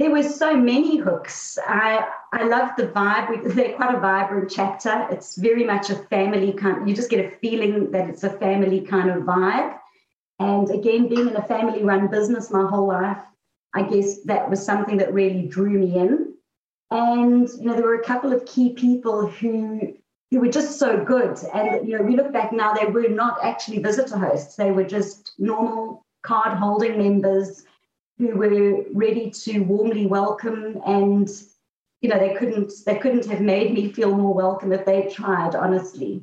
there 0.00 0.10
were 0.10 0.22
so 0.22 0.56
many 0.56 0.96
hooks. 0.96 1.58
I 1.66 2.08
I 2.32 2.44
love 2.44 2.70
the 2.78 2.86
vibe. 2.86 3.54
They're 3.54 3.74
quite 3.74 3.94
a 3.94 4.00
vibrant 4.00 4.50
chapter. 4.50 5.06
It's 5.10 5.36
very 5.36 5.62
much 5.62 5.90
a 5.90 5.94
family 5.94 6.54
kind. 6.54 6.88
You 6.88 6.96
just 6.96 7.10
get 7.10 7.22
a 7.24 7.36
feeling 7.36 7.90
that 7.90 8.08
it's 8.08 8.24
a 8.24 8.30
family 8.30 8.80
kind 8.80 9.10
of 9.10 9.24
vibe. 9.24 9.76
And 10.38 10.70
again, 10.70 11.08
being 11.08 11.28
in 11.28 11.36
a 11.36 11.42
family-run 11.42 12.08
business 12.08 12.50
my 12.50 12.66
whole 12.66 12.88
life, 12.88 13.22
I 13.74 13.82
guess 13.82 14.22
that 14.22 14.48
was 14.48 14.64
something 14.64 14.96
that 14.96 15.12
really 15.12 15.46
drew 15.46 15.78
me 15.78 15.94
in. 15.94 16.32
And 16.90 17.46
you 17.50 17.66
know, 17.66 17.74
there 17.74 17.84
were 17.84 18.00
a 18.00 18.04
couple 18.12 18.32
of 18.32 18.46
key 18.46 18.72
people 18.72 19.26
who 19.26 19.92
who 20.30 20.40
were 20.40 20.48
just 20.48 20.78
so 20.78 21.04
good. 21.04 21.38
And 21.52 21.86
you 21.86 21.98
know, 21.98 22.02
we 22.02 22.16
look 22.16 22.32
back 22.32 22.54
now, 22.54 22.72
they 22.72 22.86
were 22.86 23.08
not 23.08 23.44
actually 23.44 23.82
visitor 23.82 24.16
hosts. 24.16 24.56
They 24.56 24.70
were 24.70 24.84
just 24.98 25.32
normal 25.38 26.06
card-holding 26.22 26.96
members 26.96 27.64
who 28.20 28.36
were 28.36 28.84
ready 28.92 29.30
to 29.30 29.60
warmly 29.60 30.04
welcome 30.04 30.78
and 30.86 31.28
you 32.02 32.08
know 32.10 32.18
they 32.18 32.34
couldn't 32.34 32.70
they 32.84 32.96
couldn't 32.98 33.24
have 33.24 33.40
made 33.40 33.72
me 33.72 33.90
feel 33.90 34.14
more 34.14 34.34
welcome 34.34 34.72
if 34.72 34.84
they'd 34.84 35.10
tried 35.10 35.54
honestly. 35.54 36.22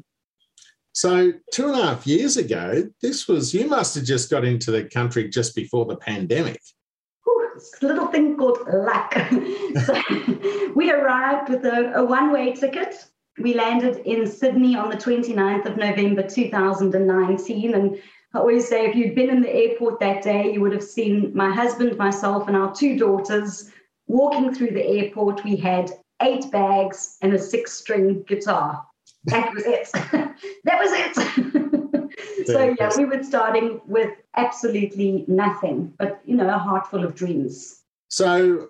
So 0.94 1.34
two 1.52 1.70
and 1.70 1.80
a 1.80 1.84
half 1.84 2.06
years 2.06 2.38
ago 2.38 2.88
this 3.02 3.28
was 3.28 3.54
you 3.54 3.68
must 3.68 3.96
have 3.96 4.04
just 4.04 4.30
got 4.30 4.46
into 4.46 4.70
the 4.70 4.84
country 4.84 5.28
just 5.28 5.56
before 5.56 5.86
the 5.86 5.98
pandemic. 5.98 6.62
Little 7.82 8.08
thing 8.08 8.38
called 8.38 8.60
luck. 8.72 9.16
So 9.86 9.94
we 10.76 10.92
arrived 10.92 11.50
with 11.50 11.66
a, 11.66 11.94
a 11.96 12.06
one-way 12.06 12.54
ticket. 12.54 13.10
We 13.40 13.56
landed 13.56 13.98
in 14.06 14.28
sydney 14.28 14.76
on 14.76 14.90
the 14.90 14.98
29th 14.98 15.66
of 15.66 15.78
november 15.78 16.24
2019 16.28 17.74
and 17.74 18.00
I 18.34 18.40
always 18.40 18.68
say 18.68 18.86
if 18.86 18.96
you'd 18.96 19.16
been 19.16 19.30
in 19.30 19.42
the 19.42 19.54
airport 19.54 20.00
that 20.00 20.22
day, 20.22 20.52
you 20.52 20.62
would 20.62 20.74
have 20.74 20.84
seen 20.84 21.32
my 21.34 21.54
husband, 21.54 21.98
myself, 21.98 22.48
and 22.48 22.58
our 22.58 22.74
two 22.74 22.98
daughters 22.98 23.72
walking 24.08 24.54
through 24.54 24.72
the 24.72 24.86
airport. 24.86 25.44
We 25.44 25.56
had 25.56 25.92
eight 26.22 26.52
bags 26.52 27.18
and 27.22 27.34
a 27.34 27.40
six 27.40 27.74
string 27.74 28.24
guitar. 28.28 28.86
That 29.26 29.54
was 29.54 29.64
it. 29.66 29.90
that 29.94 30.36
was 30.66 30.92
it. 30.94 32.48
so, 32.48 32.76
yeah, 32.78 32.92
we 32.98 33.06
were 33.06 33.24
starting 33.24 33.80
with 33.86 34.12
absolutely 34.36 35.24
nothing, 35.28 35.94
but, 35.98 36.22
you 36.26 36.36
know, 36.36 36.48
a 36.48 36.58
heart 36.58 36.88
full 36.88 37.06
of 37.06 37.16
dreams. 37.16 37.82
So, 38.10 38.70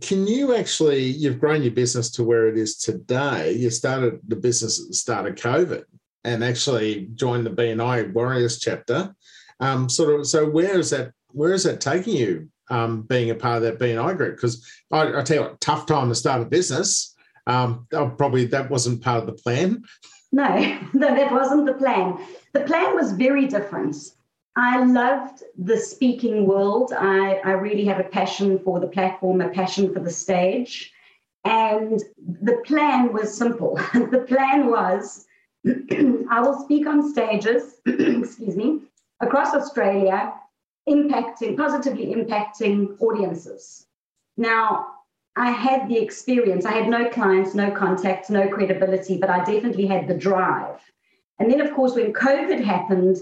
can 0.00 0.26
you 0.26 0.54
actually, 0.54 1.04
you've 1.04 1.40
grown 1.40 1.62
your 1.62 1.72
business 1.72 2.10
to 2.12 2.24
where 2.24 2.48
it 2.48 2.58
is 2.58 2.76
today. 2.76 3.52
You 3.52 3.70
started 3.70 4.20
the 4.26 4.36
business 4.36 4.80
at 4.80 4.88
the 4.88 4.94
start 4.94 5.26
of 5.26 5.34
COVID 5.36 5.84
and 6.24 6.44
actually 6.44 7.08
joined 7.14 7.46
the 7.46 7.50
BNI 7.50 8.12
Warriors 8.12 8.58
chapter. 8.58 9.14
Um, 9.60 9.88
sort 9.88 10.18
of. 10.18 10.26
So 10.26 10.48
where 10.48 10.78
is 10.78 10.90
that? 10.90 11.12
Where 11.32 11.52
is 11.52 11.64
that 11.64 11.80
taking 11.80 12.16
you? 12.16 12.48
Um, 12.70 13.02
being 13.02 13.30
a 13.30 13.34
part 13.34 13.56
of 13.56 13.62
that 13.64 13.80
BNI 13.80 14.16
group 14.16 14.36
because 14.36 14.64
I, 14.92 15.18
I, 15.18 15.22
tell 15.22 15.36
you 15.36 15.42
what, 15.42 15.60
tough 15.60 15.86
time 15.86 16.08
to 16.08 16.14
start 16.14 16.40
a 16.40 16.44
business. 16.44 17.16
Um, 17.48 17.88
oh, 17.92 18.10
probably 18.10 18.44
that 18.46 18.70
wasn't 18.70 19.02
part 19.02 19.18
of 19.18 19.26
the 19.26 19.42
plan. 19.42 19.82
No, 20.30 20.46
no, 20.92 21.14
that 21.14 21.32
wasn't 21.32 21.66
the 21.66 21.74
plan. 21.74 22.18
The 22.52 22.60
plan 22.60 22.94
was 22.94 23.12
very 23.12 23.46
different. 23.46 23.96
I 24.56 24.84
loved 24.84 25.42
the 25.58 25.76
speaking 25.76 26.46
world. 26.46 26.92
I, 26.96 27.36
I 27.44 27.52
really 27.52 27.84
have 27.86 28.00
a 28.00 28.04
passion 28.04 28.58
for 28.58 28.80
the 28.80 28.88
platform, 28.88 29.40
a 29.40 29.48
passion 29.48 29.92
for 29.92 30.00
the 30.00 30.10
stage. 30.10 30.92
And 31.44 32.02
the 32.18 32.62
plan 32.66 33.12
was 33.12 33.36
simple. 33.36 33.76
the 33.94 34.24
plan 34.28 34.66
was 34.66 35.24
I 35.66 36.40
will 36.40 36.62
speak 36.64 36.86
on 36.86 37.10
stages, 37.10 37.80
excuse 37.86 38.56
me, 38.56 38.80
across 39.20 39.54
Australia, 39.54 40.32
impacting, 40.88 41.56
positively 41.56 42.14
impacting 42.14 43.00
audiences. 43.00 43.86
Now, 44.36 44.86
I 45.36 45.50
had 45.50 45.88
the 45.88 45.98
experience. 45.98 46.64
I 46.64 46.72
had 46.72 46.88
no 46.88 47.08
clients, 47.10 47.54
no 47.54 47.70
contacts, 47.70 48.30
no 48.30 48.48
credibility, 48.48 49.18
but 49.18 49.30
I 49.30 49.44
definitely 49.44 49.86
had 49.86 50.08
the 50.08 50.14
drive. 50.14 50.80
And 51.38 51.50
then, 51.50 51.60
of 51.60 51.72
course, 51.74 51.94
when 51.94 52.12
COVID 52.12 52.62
happened, 52.62 53.18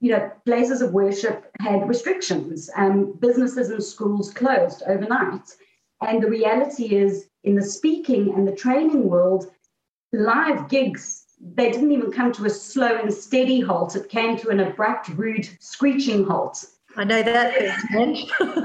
you 0.00 0.12
know, 0.12 0.30
places 0.44 0.82
of 0.82 0.92
worship 0.92 1.50
had 1.60 1.88
restrictions. 1.88 2.70
Um, 2.76 3.12
businesses 3.18 3.70
and 3.70 3.82
schools 3.82 4.32
closed 4.32 4.82
overnight. 4.86 5.56
And 6.00 6.22
the 6.22 6.30
reality 6.30 6.96
is, 6.96 7.28
in 7.44 7.56
the 7.56 7.62
speaking 7.62 8.34
and 8.34 8.46
the 8.46 8.54
training 8.54 9.08
world, 9.08 9.50
live 10.12 10.68
gigs 10.68 11.24
they 11.40 11.70
didn't 11.70 11.92
even 11.92 12.10
come 12.10 12.32
to 12.32 12.44
a 12.44 12.50
slow 12.50 12.96
and 12.96 13.12
steady 13.12 13.60
halt. 13.60 13.96
It 13.96 14.08
came 14.08 14.36
to 14.38 14.48
an 14.50 14.60
abrupt, 14.60 15.08
rude, 15.10 15.48
screeching 15.60 16.24
halt. 16.24 16.64
I 16.96 17.04
know 17.04 17.22
that 17.22 17.54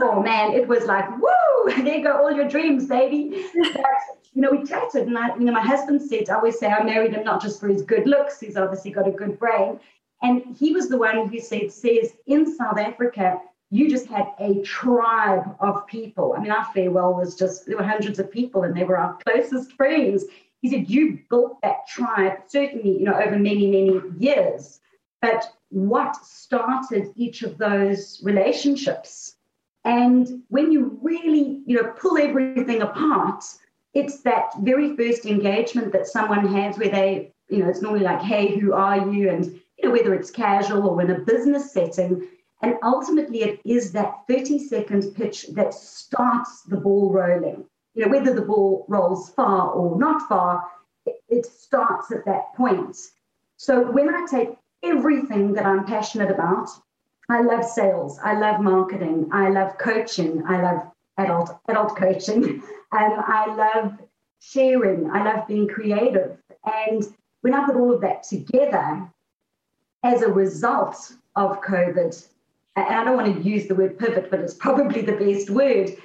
oh 0.01 0.21
man, 0.23 0.53
it 0.53 0.67
was 0.67 0.85
like, 0.85 1.07
woo, 1.19 1.83
there 1.83 2.01
go 2.01 2.17
all 2.17 2.31
your 2.31 2.47
dreams, 2.47 2.87
baby. 2.87 3.45
But, 3.73 3.85
you 4.33 4.41
know, 4.41 4.49
we 4.51 4.63
chatted, 4.65 5.07
and 5.07 5.17
I, 5.17 5.35
you 5.35 5.45
know, 5.45 5.51
my 5.51 5.61
husband 5.61 6.01
said, 6.01 6.29
I 6.29 6.35
always 6.35 6.57
say 6.57 6.67
I 6.67 6.83
married 6.83 7.13
him 7.13 7.23
not 7.23 7.41
just 7.41 7.59
for 7.59 7.67
his 7.67 7.83
good 7.83 8.07
looks, 8.07 8.39
he's 8.39 8.57
obviously 8.57 8.91
got 8.91 9.07
a 9.07 9.11
good 9.11 9.37
brain. 9.37 9.79
And 10.23 10.55
he 10.57 10.73
was 10.73 10.87
the 10.87 10.97
one 10.97 11.27
who 11.27 11.39
said, 11.39 11.71
says 11.71 12.13
in 12.25 12.55
South 12.55 12.79
Africa, 12.79 13.39
you 13.69 13.89
just 13.89 14.07
had 14.07 14.27
a 14.39 14.61
tribe 14.61 15.55
of 15.59 15.85
people. 15.85 16.33
I 16.35 16.41
mean, 16.41 16.51
our 16.51 16.65
farewell 16.73 17.13
was 17.13 17.35
just, 17.35 17.65
there 17.65 17.77
were 17.77 17.83
hundreds 17.83 18.19
of 18.19 18.31
people 18.31 18.63
and 18.63 18.75
they 18.75 18.83
were 18.83 18.97
our 18.97 19.17
closest 19.27 19.73
friends. 19.73 20.23
He 20.63 20.69
said, 20.69 20.89
You 20.89 21.19
built 21.29 21.61
that 21.61 21.85
tribe, 21.87 22.37
certainly, 22.47 22.97
you 22.97 23.03
know, 23.03 23.19
over 23.19 23.37
many, 23.37 23.67
many 23.67 24.01
years. 24.17 24.79
But 25.21 25.45
what 25.69 26.15
started 26.15 27.11
each 27.17 27.43
of 27.43 27.57
those 27.57 28.21
relationships? 28.23 29.35
And 29.83 30.41
when 30.47 30.71
you 30.71 30.97
really, 31.01 31.61
you 31.65 31.75
know, 31.75 31.91
pull 31.97 32.17
everything 32.17 32.81
apart, 32.81 33.43
it's 33.93 34.21
that 34.21 34.53
very 34.61 34.95
first 34.95 35.25
engagement 35.25 35.91
that 35.91 36.07
someone 36.07 36.47
has 36.47 36.77
where 36.77 36.89
they, 36.89 37.33
you 37.49 37.57
know, 37.57 37.69
it's 37.69 37.81
normally 37.81 38.05
like, 38.05 38.21
hey, 38.21 38.57
who 38.57 38.71
are 38.71 39.09
you? 39.11 39.29
And, 39.29 39.43
you 39.77 39.83
know, 39.83 39.91
whether 39.91 40.13
it's 40.13 40.31
casual 40.31 40.87
or 40.87 41.01
in 41.01 41.11
a 41.11 41.19
business 41.19 41.73
setting. 41.73 42.25
And 42.61 42.75
ultimately, 42.83 43.41
it 43.41 43.59
is 43.65 43.91
that 43.91 44.19
30 44.29 44.59
second 44.59 45.13
pitch 45.13 45.47
that 45.55 45.73
starts 45.73 46.61
the 46.61 46.77
ball 46.77 47.11
rolling 47.11 47.65
you 47.93 48.05
know, 48.05 48.11
whether 48.11 48.33
the 48.33 48.41
ball 48.41 48.85
rolls 48.87 49.29
far 49.29 49.69
or 49.69 49.97
not 49.97 50.27
far, 50.27 50.63
it, 51.05 51.45
starts 51.45 52.11
at 52.11 52.25
that 52.25 52.53
point. 52.55 52.95
So 53.57 53.91
when 53.91 54.13
I 54.13 54.25
take 54.29 54.49
everything 54.83 55.53
that 55.53 55.65
I'm 55.65 55.85
passionate 55.85 56.31
about, 56.31 56.69
I 57.29 57.41
love 57.41 57.63
sales, 57.63 58.19
I 58.23 58.33
love 58.33 58.61
marketing, 58.61 59.29
I 59.31 59.49
love 59.49 59.77
coaching, 59.77 60.43
I 60.47 60.61
love 60.61 60.91
adult 61.17 61.57
adult 61.67 61.95
coaching, 61.95 62.61
and 62.91 63.13
um, 63.17 63.23
I 63.25 63.55
love 63.55 63.93
sharing, 64.39 65.09
I 65.09 65.23
love 65.23 65.47
being 65.47 65.67
creative. 65.67 66.37
And 66.65 67.03
when 67.41 67.53
I 67.53 67.65
put 67.65 67.75
all 67.75 67.93
of 67.93 68.01
that 68.01 68.23
together 68.23 69.09
as 70.03 70.21
a 70.21 70.31
result 70.31 71.13
of 71.35 71.61
COVID, 71.61 72.27
and 72.75 72.85
I 72.85 73.03
don't 73.03 73.15
want 73.15 73.35
to 73.35 73.49
use 73.49 73.67
the 73.67 73.75
word 73.75 73.97
pivot, 73.97 74.29
but 74.29 74.39
it's 74.39 74.53
probably 74.53 75.01
the 75.01 75.13
best 75.13 75.49
word 75.49 75.95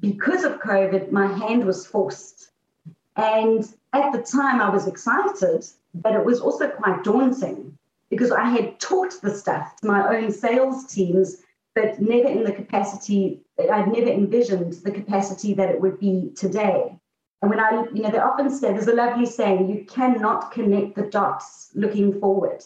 because 0.00 0.44
of 0.44 0.60
COVID, 0.60 1.10
my 1.10 1.26
hand 1.26 1.64
was 1.64 1.86
forced. 1.86 2.50
And 3.16 3.64
at 3.92 4.12
the 4.12 4.22
time, 4.22 4.60
I 4.60 4.68
was 4.68 4.86
excited, 4.86 5.64
but 5.94 6.14
it 6.14 6.24
was 6.24 6.40
also 6.40 6.68
quite 6.68 7.02
daunting 7.02 7.78
because 8.10 8.30
I 8.30 8.44
had 8.44 8.78
taught 8.78 9.14
the 9.22 9.34
stuff 9.34 9.76
to 9.76 9.86
my 9.86 10.16
own 10.16 10.30
sales 10.30 10.86
teams, 10.86 11.42
but 11.74 12.00
never 12.00 12.28
in 12.28 12.44
the 12.44 12.52
capacity, 12.52 13.40
I'd 13.58 13.88
never 13.88 14.10
envisioned 14.10 14.74
the 14.84 14.90
capacity 14.90 15.54
that 15.54 15.70
it 15.70 15.80
would 15.80 15.98
be 15.98 16.30
today. 16.36 16.98
And 17.42 17.50
when 17.50 17.60
I, 17.60 17.84
you 17.92 18.02
know, 18.02 18.10
they 18.10 18.18
often 18.18 18.50
say 18.50 18.72
there's 18.72 18.86
a 18.86 18.94
lovely 18.94 19.26
saying, 19.26 19.68
you 19.68 19.84
cannot 19.84 20.52
connect 20.52 20.94
the 20.94 21.02
dots 21.02 21.70
looking 21.74 22.18
forward. 22.20 22.62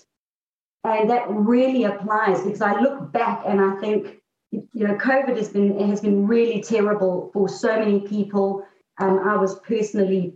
And 0.84 1.10
that 1.10 1.28
really 1.28 1.84
applies 1.84 2.42
because 2.42 2.62
I 2.62 2.80
look 2.80 3.12
back 3.12 3.42
and 3.46 3.60
I 3.60 3.76
think, 3.80 4.19
you 4.50 4.86
know, 4.86 4.94
COVID 4.94 5.36
has 5.36 5.48
been 5.48 5.88
has 5.88 6.00
been 6.00 6.26
really 6.26 6.60
terrible 6.62 7.30
for 7.32 7.48
so 7.48 7.78
many 7.78 8.00
people. 8.00 8.66
Um, 8.98 9.20
I 9.20 9.36
was 9.36 9.60
personally 9.60 10.34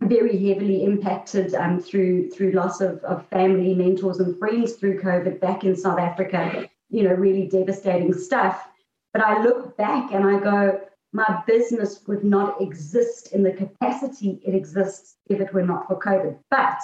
very 0.00 0.36
heavily 0.46 0.84
impacted 0.84 1.54
um, 1.54 1.80
through 1.80 2.30
through 2.30 2.52
loss 2.52 2.80
of, 2.80 2.98
of 3.04 3.26
family, 3.28 3.74
mentors, 3.74 4.18
and 4.18 4.38
friends 4.38 4.74
through 4.74 5.00
COVID 5.00 5.40
back 5.40 5.64
in 5.64 5.76
South 5.76 5.98
Africa. 5.98 6.68
You 6.90 7.02
know, 7.04 7.14
really 7.14 7.48
devastating 7.48 8.12
stuff. 8.12 8.68
But 9.12 9.24
I 9.24 9.42
look 9.42 9.76
back 9.76 10.12
and 10.12 10.24
I 10.24 10.38
go, 10.38 10.80
my 11.12 11.42
business 11.46 12.02
would 12.06 12.22
not 12.22 12.60
exist 12.60 13.32
in 13.32 13.42
the 13.42 13.52
capacity 13.52 14.38
it 14.46 14.54
exists 14.54 15.16
if 15.28 15.40
it 15.40 15.52
were 15.54 15.62
not 15.62 15.88
for 15.88 15.98
COVID. 15.98 16.38
But, 16.50 16.80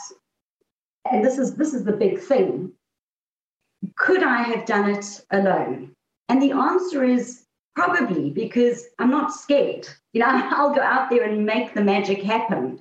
and 1.10 1.24
this 1.24 1.38
is 1.38 1.54
this 1.54 1.74
is 1.74 1.84
the 1.84 1.92
big 1.92 2.18
thing, 2.18 2.72
could 3.96 4.22
I 4.22 4.42
have 4.42 4.64
done 4.64 4.90
it 4.90 5.24
alone? 5.30 5.94
And 6.28 6.40
the 6.40 6.52
answer 6.52 7.04
is 7.04 7.44
probably 7.74 8.30
because 8.30 8.86
I'm 8.98 9.10
not 9.10 9.32
scared. 9.32 9.88
You 10.12 10.20
know, 10.20 10.26
I'll 10.30 10.74
go 10.74 10.82
out 10.82 11.10
there 11.10 11.24
and 11.24 11.46
make 11.46 11.74
the 11.74 11.84
magic 11.84 12.22
happen. 12.22 12.80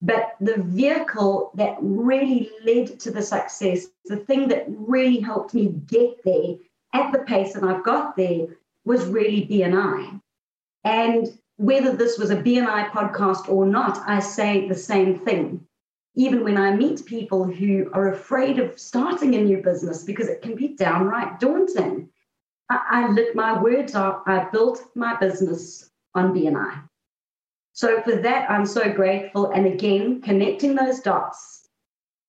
But 0.00 0.36
the 0.40 0.62
vehicle 0.62 1.50
that 1.56 1.76
really 1.80 2.50
led 2.64 3.00
to 3.00 3.10
the 3.10 3.22
success, 3.22 3.86
the 4.04 4.16
thing 4.16 4.48
that 4.48 4.66
really 4.68 5.18
helped 5.18 5.54
me 5.54 5.74
get 5.86 6.22
there 6.24 6.54
at 6.94 7.12
the 7.12 7.18
pace 7.20 7.54
that 7.54 7.64
I've 7.64 7.84
got 7.84 8.16
there 8.16 8.46
was 8.84 9.04
really 9.06 9.46
BNI. 9.46 10.20
And 10.84 11.38
whether 11.56 11.92
this 11.94 12.16
was 12.18 12.30
a 12.30 12.36
BNI 12.36 12.90
podcast 12.90 13.48
or 13.48 13.66
not, 13.66 13.98
I 14.06 14.20
say 14.20 14.68
the 14.68 14.76
same 14.76 15.18
thing. 15.18 15.66
Even 16.14 16.44
when 16.44 16.56
I 16.56 16.74
meet 16.74 17.04
people 17.04 17.44
who 17.44 17.90
are 17.92 18.12
afraid 18.12 18.58
of 18.58 18.78
starting 18.78 19.34
a 19.34 19.42
new 19.42 19.58
business 19.58 20.04
because 20.04 20.28
it 20.28 20.42
can 20.42 20.54
be 20.54 20.68
downright 20.68 21.40
daunting, 21.40 22.08
I, 22.70 22.80
I 22.90 23.08
lit 23.08 23.34
my 23.34 23.60
words 23.60 23.94
are 23.94 24.22
I 24.26 24.48
built 24.50 24.82
my 24.94 25.16
business 25.16 25.90
on 26.14 26.34
BNI. 26.34 26.82
So 27.72 28.02
for 28.02 28.16
that, 28.16 28.50
I'm 28.50 28.66
so 28.66 28.92
grateful. 28.92 29.52
And 29.52 29.66
again, 29.66 30.20
connecting 30.20 30.74
those 30.74 31.00
dots, 31.00 31.68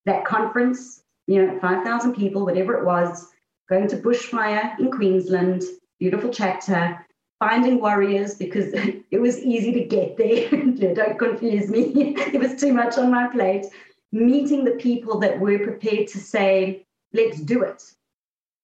that 0.05 0.24
conference, 0.24 1.03
you 1.27 1.43
know, 1.43 1.60
5,000 1.60 2.13
people, 2.15 2.46
whatever 2.46 2.75
it 2.75 2.86
was, 2.86 3.27
going 3.67 3.88
to 3.88 3.98
bushfire 3.98 4.77
in 4.79 4.91
Queensland, 4.91 5.63
beautiful 6.00 6.29
chapter, 6.29 7.05
finding 7.39 7.79
warriors 7.81 8.36
because 8.36 8.67
it 9.12 9.19
was 9.19 9.39
easy 9.39 9.72
to 9.74 9.86
get 9.86 10.17
there. 10.17 10.50
Don't 10.93 11.17
confuse 11.17 11.69
me. 11.69 11.93
it 12.17 12.39
was 12.39 12.60
too 12.60 12.74
much 12.74 12.98
on 12.98 13.10
my 13.10 13.27
plate. 13.27 13.65
Meeting 14.12 14.63
the 14.63 14.72
people 14.72 15.19
that 15.19 15.39
were 15.39 15.60
prepared 15.60 16.08
to 16.10 16.17
say, 16.17 16.86
let's 17.13 17.39
do 17.41 17.63
it. 17.63 17.84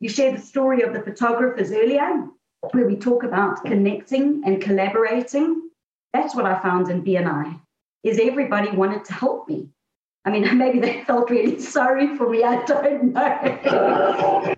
You 0.06 0.10
shared 0.10 0.38
the 0.38 0.42
story 0.42 0.84
of 0.84 0.94
the 0.94 1.02
photographers 1.02 1.72
earlier, 1.72 2.28
where 2.74 2.86
we 2.86 2.96
talk 2.96 3.24
about 3.24 3.66
connecting 3.66 4.44
and 4.46 4.62
collaborating. 4.62 5.72
That's 6.14 6.36
what 6.36 6.46
I 6.46 6.62
found 6.62 6.92
in 6.92 7.04
BNI, 7.04 7.60
is 8.04 8.20
everybody 8.22 8.70
wanted 8.70 9.04
to 9.06 9.14
help 9.14 9.50
me. 9.50 9.68
I 10.24 10.30
mean, 10.30 10.56
maybe 10.60 10.78
they 10.78 11.04
felt 11.06 11.32
really 11.32 11.60
sorry 11.60 12.16
for 12.18 12.30
me. 12.30 12.44
I 12.44 12.64
don't 12.66 13.14
know. 13.14 14.54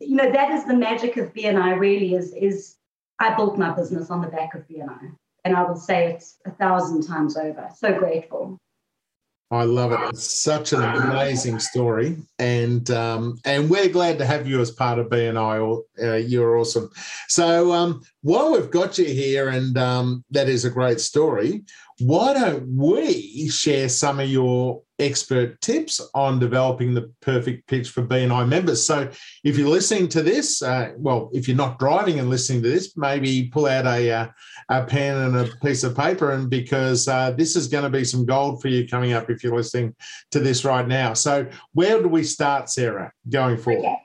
you 0.00 0.16
know, 0.16 0.30
that 0.30 0.50
is 0.50 0.66
the 0.66 0.76
magic 0.76 1.16
of 1.16 1.32
BNI. 1.32 1.78
Really, 1.78 2.12
is 2.12 2.34
is 2.34 2.76
I 3.18 3.34
built 3.34 3.56
my 3.56 3.70
business 3.70 4.10
on 4.10 4.20
the 4.20 4.28
back 4.28 4.54
of 4.54 4.68
BNI, 4.68 5.16
and 5.46 5.56
I 5.56 5.62
will 5.62 5.76
say 5.76 6.12
it 6.12 6.24
a 6.44 6.50
thousand 6.50 7.06
times 7.06 7.38
over. 7.38 7.70
So 7.74 7.98
grateful. 7.98 8.58
I 9.54 9.64
love 9.64 9.92
it. 9.92 10.00
It's 10.10 10.42
such 10.42 10.72
an 10.72 10.82
amazing 10.82 11.60
story, 11.60 12.16
and 12.38 12.90
um, 12.90 13.38
and 13.44 13.70
we're 13.70 13.88
glad 13.88 14.18
to 14.18 14.26
have 14.26 14.46
you 14.46 14.60
as 14.60 14.70
part 14.70 14.98
of 14.98 15.08
BNI. 15.08 15.82
Uh, 16.02 16.14
you're 16.14 16.58
awesome. 16.58 16.90
So 17.28 17.72
um, 17.72 18.02
while 18.22 18.52
we've 18.52 18.70
got 18.70 18.98
you 18.98 19.04
here, 19.04 19.48
and 19.48 19.78
um, 19.78 20.24
that 20.30 20.48
is 20.48 20.64
a 20.64 20.70
great 20.70 21.00
story, 21.00 21.62
why 22.00 22.34
don't 22.34 22.76
we 22.76 23.48
share 23.48 23.88
some 23.88 24.18
of 24.18 24.28
your 24.28 24.82
expert 24.98 25.60
tips 25.60 26.00
on 26.14 26.38
developing 26.38 26.94
the 26.94 27.12
perfect 27.20 27.66
pitch 27.66 27.90
for 27.90 28.02
BNI 28.02 28.48
members. 28.48 28.84
So, 28.84 29.10
if 29.42 29.58
you're 29.58 29.68
listening 29.68 30.08
to 30.08 30.22
this, 30.22 30.62
uh, 30.62 30.92
well, 30.96 31.30
if 31.32 31.48
you're 31.48 31.56
not 31.56 31.78
driving 31.78 32.18
and 32.20 32.30
listening 32.30 32.62
to 32.62 32.68
this, 32.68 32.96
maybe 32.96 33.48
pull 33.52 33.66
out 33.66 33.86
a, 33.86 34.10
uh, 34.10 34.28
a 34.68 34.84
pen 34.84 35.16
and 35.16 35.36
a 35.36 35.56
piece 35.62 35.84
of 35.84 35.96
paper, 35.96 36.32
and 36.32 36.48
because 36.48 37.08
uh, 37.08 37.32
this 37.32 37.56
is 37.56 37.68
going 37.68 37.84
to 37.84 37.90
be 37.90 38.04
some 38.04 38.24
gold 38.24 38.62
for 38.62 38.68
you 38.68 38.86
coming 38.86 39.12
up 39.12 39.30
if 39.30 39.42
you're 39.42 39.56
listening 39.56 39.94
to 40.30 40.40
this 40.40 40.64
right 40.64 40.86
now. 40.86 41.14
So, 41.14 41.48
where 41.72 42.00
do 42.00 42.08
we 42.08 42.22
start, 42.22 42.70
Sarah, 42.70 43.12
going 43.28 43.56
forward? 43.56 43.80
Okay. 43.80 43.98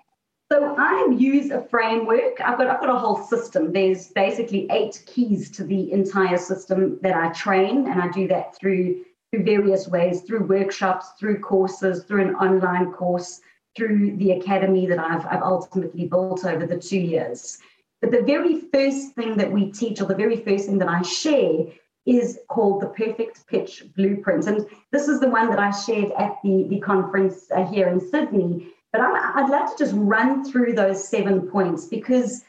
So 0.51 0.75
I 0.79 1.07
use 1.15 1.51
a 1.51 1.61
framework. 1.69 2.41
I've 2.41 2.57
got 2.57 2.65
I've 2.67 2.81
got 2.81 2.89
a 2.89 2.97
whole 2.97 3.21
system. 3.21 3.71
There's 3.71 4.07
basically 4.07 4.65
eight 4.71 5.03
keys 5.05 5.51
to 5.51 5.63
the 5.63 5.91
entire 5.91 6.39
system 6.39 6.97
that 7.03 7.15
I 7.15 7.31
train, 7.33 7.87
and 7.87 8.01
I 8.01 8.09
do 8.09 8.27
that 8.29 8.57
through 8.57 9.05
through 9.31 9.43
various 9.43 9.87
ways 9.87 10.21
through 10.21 10.45
workshops, 10.45 11.11
through 11.19 11.39
courses, 11.39 12.03
through 12.03 12.27
an 12.27 12.35
online 12.35 12.91
course, 12.91 13.41
through 13.75 14.15
the 14.17 14.31
academy 14.31 14.85
that 14.87 14.99
I've, 14.99 15.25
I've 15.25 15.43
ultimately 15.43 16.07
built 16.07 16.45
over 16.45 16.65
the 16.65 16.77
two 16.77 16.99
years. 16.99 17.59
But 18.01 18.11
the 18.11 18.23
very 18.23 18.61
first 18.73 19.13
thing 19.15 19.37
that 19.37 19.51
we 19.51 19.71
teach, 19.71 20.01
or 20.01 20.05
the 20.05 20.15
very 20.15 20.37
first 20.37 20.65
thing 20.65 20.77
that 20.79 20.87
I 20.87 21.01
share, 21.01 21.65
is 22.05 22.39
called 22.47 22.81
the 22.81 22.87
Perfect 22.87 23.45
Pitch 23.47 23.83
Blueprint. 23.95 24.47
And 24.47 24.65
this 24.91 25.07
is 25.07 25.19
the 25.19 25.29
one 25.29 25.49
that 25.49 25.59
I 25.59 25.69
shared 25.71 26.11
at 26.17 26.37
the, 26.43 26.65
the 26.69 26.79
conference 26.79 27.51
uh, 27.51 27.65
here 27.65 27.87
in 27.89 27.99
Sydney. 27.99 28.67
But 28.91 29.01
i 29.01 29.33
I'd 29.35 29.49
like 29.49 29.69
to 29.69 29.77
just 29.77 29.93
run 29.95 30.49
through 30.49 30.73
those 30.73 31.07
seven 31.07 31.47
points 31.47 31.85
because 31.85 32.43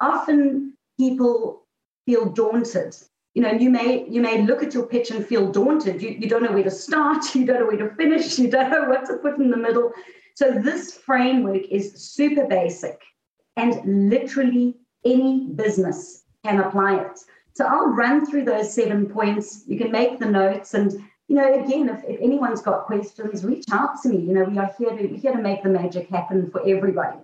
often 0.00 0.74
people 0.98 1.62
feel 2.06 2.26
daunted 2.26 2.94
you 3.34 3.42
know 3.42 3.52
you 3.52 3.70
may 3.70 4.06
you 4.08 4.20
may 4.20 4.42
look 4.42 4.62
at 4.62 4.74
your 4.74 4.86
pitch 4.86 5.10
and 5.10 5.24
feel 5.24 5.50
daunted. 5.50 6.02
You, 6.02 6.10
you 6.10 6.28
don't 6.28 6.42
know 6.42 6.52
where 6.52 6.64
to 6.64 6.70
start. 6.70 7.24
You 7.34 7.46
don't 7.46 7.60
know 7.60 7.66
where 7.66 7.88
to 7.88 7.94
finish. 7.94 8.38
You 8.38 8.50
don't 8.50 8.70
know 8.70 8.88
what 8.88 9.06
to 9.06 9.16
put 9.18 9.38
in 9.38 9.50
the 9.50 9.56
middle. 9.56 9.92
So 10.34 10.50
this 10.50 10.94
framework 10.94 11.62
is 11.70 11.92
super 11.94 12.46
basic 12.46 13.00
and 13.56 14.10
literally 14.10 14.76
any 15.04 15.48
business 15.54 16.24
can 16.44 16.60
apply 16.60 17.00
it. 17.00 17.20
So 17.52 17.66
i'll 17.66 17.88
run 17.88 18.26
through 18.26 18.44
those 18.44 18.72
seven 18.72 19.06
points. 19.06 19.64
You 19.66 19.78
can 19.78 19.92
make 19.92 20.18
the 20.18 20.26
notes 20.26 20.74
and 20.74 20.92
you 21.28 21.36
know 21.36 21.62
again 21.62 21.88
if, 21.88 22.02
if 22.04 22.20
anyone's 22.20 22.62
got 22.62 22.86
questions 22.86 23.44
reach 23.44 23.66
out 23.70 24.02
to 24.02 24.08
me. 24.08 24.18
You 24.18 24.34
know 24.34 24.44
we 24.44 24.58
are 24.58 24.70
here 24.78 24.96
to 24.96 25.16
here 25.16 25.32
to 25.32 25.42
make 25.42 25.62
the 25.62 25.68
magic 25.68 26.08
happen 26.08 26.50
for 26.50 26.66
everybody 26.66 27.18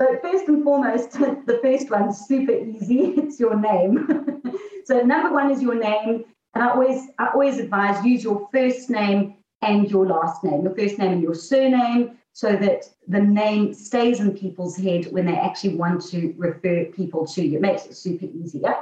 so 0.00 0.18
first 0.22 0.48
and 0.48 0.62
foremost, 0.62 1.12
the 1.46 1.58
first 1.62 1.90
one's 1.90 2.18
super 2.26 2.52
easy. 2.52 3.14
It's 3.18 3.40
your 3.40 3.58
name. 3.58 4.42
so 4.84 5.00
number 5.00 5.32
one 5.32 5.50
is 5.50 5.60
your 5.60 5.74
name, 5.74 6.24
and 6.54 6.64
I 6.64 6.70
always 6.70 7.08
I 7.18 7.28
always 7.28 7.58
advise 7.58 8.04
use 8.04 8.22
your 8.22 8.48
first 8.52 8.90
name 8.90 9.36
and 9.62 9.90
your 9.90 10.06
last 10.06 10.44
name, 10.44 10.62
your 10.62 10.74
first 10.74 10.98
name 10.98 11.12
and 11.12 11.22
your 11.22 11.34
surname, 11.34 12.18
so 12.32 12.54
that 12.54 12.84
the 13.08 13.20
name 13.20 13.74
stays 13.74 14.20
in 14.20 14.36
people's 14.36 14.76
head 14.76 15.06
when 15.10 15.26
they 15.26 15.36
actually 15.36 15.74
want 15.74 16.00
to 16.10 16.32
refer 16.36 16.84
people 16.86 17.26
to 17.26 17.44
you. 17.44 17.58
It 17.58 17.62
makes 17.62 17.86
it 17.86 17.96
super 17.96 18.26
easy. 18.26 18.60
Yeah? 18.60 18.80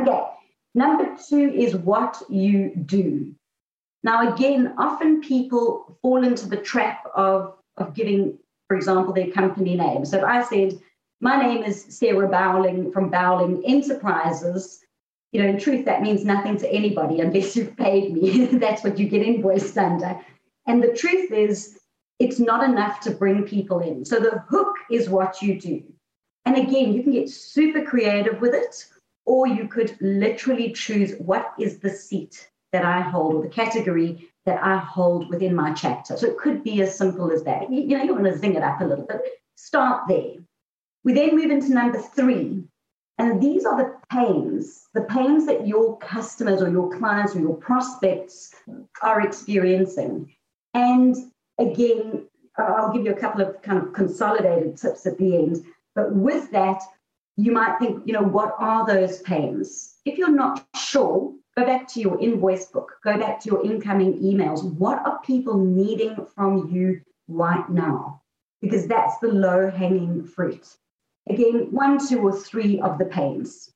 Okay. 0.00 0.22
Number 0.74 1.16
two 1.28 1.52
is 1.54 1.76
what 1.76 2.22
you 2.30 2.72
do. 2.86 3.34
Now, 4.02 4.34
again, 4.34 4.74
often 4.78 5.20
people 5.20 5.98
fall 6.00 6.24
into 6.24 6.48
the 6.48 6.56
trap 6.56 7.04
of, 7.14 7.54
of 7.76 7.94
giving 7.94 8.38
for 8.68 8.76
example, 8.76 9.12
their 9.12 9.30
company 9.30 9.76
name. 9.76 10.04
So 10.04 10.18
if 10.18 10.24
I 10.24 10.44
said, 10.44 10.78
my 11.20 11.40
name 11.40 11.62
is 11.62 11.84
Sarah 11.88 12.28
Bowling 12.28 12.92
from 12.92 13.10
Bowling 13.10 13.62
Enterprises, 13.66 14.80
you 15.32 15.42
know, 15.42 15.48
in 15.48 15.58
truth, 15.58 15.84
that 15.84 16.02
means 16.02 16.24
nothing 16.24 16.56
to 16.58 16.72
anybody 16.72 17.20
unless 17.20 17.56
you've 17.56 17.76
paid 17.76 18.12
me. 18.12 18.46
That's 18.52 18.84
what 18.84 18.98
you 18.98 19.08
get 19.08 19.26
invoiced 19.26 19.76
under. 19.76 20.18
And 20.66 20.82
the 20.82 20.92
truth 20.92 21.30
is, 21.30 21.78
it's 22.18 22.38
not 22.38 22.64
enough 22.64 23.00
to 23.00 23.10
bring 23.10 23.44
people 23.44 23.80
in. 23.80 24.04
So 24.04 24.18
the 24.18 24.42
hook 24.48 24.74
is 24.90 25.08
what 25.08 25.42
you 25.42 25.60
do. 25.60 25.82
And 26.46 26.56
again, 26.56 26.92
you 26.92 27.02
can 27.02 27.12
get 27.12 27.28
super 27.28 27.82
creative 27.82 28.40
with 28.40 28.54
it, 28.54 28.86
or 29.26 29.46
you 29.46 29.68
could 29.68 29.96
literally 30.00 30.72
choose 30.72 31.14
what 31.18 31.52
is 31.58 31.80
the 31.80 31.90
seat 31.90 32.48
that 32.72 32.84
I 32.84 33.00
hold 33.00 33.34
or 33.34 33.42
the 33.42 33.48
category 33.48 34.28
that 34.46 34.62
I 34.62 34.78
hold 34.78 35.28
within 35.28 35.54
my 35.54 35.72
chapter. 35.72 36.16
So 36.16 36.28
it 36.28 36.38
could 36.38 36.62
be 36.62 36.80
as 36.80 36.96
simple 36.96 37.30
as 37.30 37.42
that. 37.42 37.70
You, 37.70 37.82
you 37.82 37.98
know, 37.98 38.04
you 38.04 38.14
want 38.14 38.26
to 38.26 38.38
zing 38.38 38.54
it 38.54 38.62
up 38.62 38.80
a 38.80 38.84
little 38.84 39.04
bit. 39.04 39.20
Start 39.56 40.08
there. 40.08 40.34
We 41.04 41.12
then 41.12 41.36
move 41.36 41.50
into 41.50 41.74
number 41.74 41.98
three. 41.98 42.64
And 43.18 43.42
these 43.42 43.64
are 43.64 43.76
the 43.76 43.94
pains, 44.10 44.88
the 44.92 45.02
pains 45.02 45.46
that 45.46 45.66
your 45.66 45.98
customers 45.98 46.60
or 46.60 46.70
your 46.70 46.90
clients 46.96 47.34
or 47.34 47.40
your 47.40 47.56
prospects 47.56 48.54
are 49.02 49.22
experiencing. 49.22 50.32
And 50.74 51.16
again, 51.58 52.26
I'll 52.58 52.92
give 52.92 53.04
you 53.04 53.12
a 53.12 53.18
couple 53.18 53.40
of 53.40 53.60
kind 53.62 53.82
of 53.82 53.92
consolidated 53.94 54.76
tips 54.76 55.06
at 55.06 55.16
the 55.18 55.36
end. 55.36 55.64
But 55.94 56.14
with 56.14 56.50
that, 56.50 56.82
you 57.36 57.52
might 57.52 57.78
think, 57.78 58.02
you 58.06 58.12
know, 58.12 58.22
what 58.22 58.54
are 58.58 58.86
those 58.86 59.22
pains? 59.22 59.94
If 60.04 60.18
you're 60.18 60.30
not 60.30 60.66
sure, 60.76 61.32
Go 61.56 61.64
back 61.64 61.88
to 61.88 62.00
your 62.00 62.20
invoice 62.20 62.66
book, 62.66 62.98
go 63.02 63.16
back 63.16 63.40
to 63.40 63.48
your 63.48 63.64
incoming 63.64 64.20
emails. 64.22 64.62
What 64.74 64.98
are 65.06 65.20
people 65.24 65.56
needing 65.56 66.26
from 66.34 66.68
you 66.70 67.00
right 67.28 67.66
now? 67.70 68.20
Because 68.60 68.86
that's 68.86 69.16
the 69.20 69.28
low 69.28 69.70
hanging 69.70 70.22
fruit. 70.22 70.68
Again, 71.30 71.68
one, 71.70 71.98
two, 72.06 72.20
or 72.20 72.36
three 72.36 72.78
of 72.80 72.98
the 72.98 73.06
pains. 73.06 73.72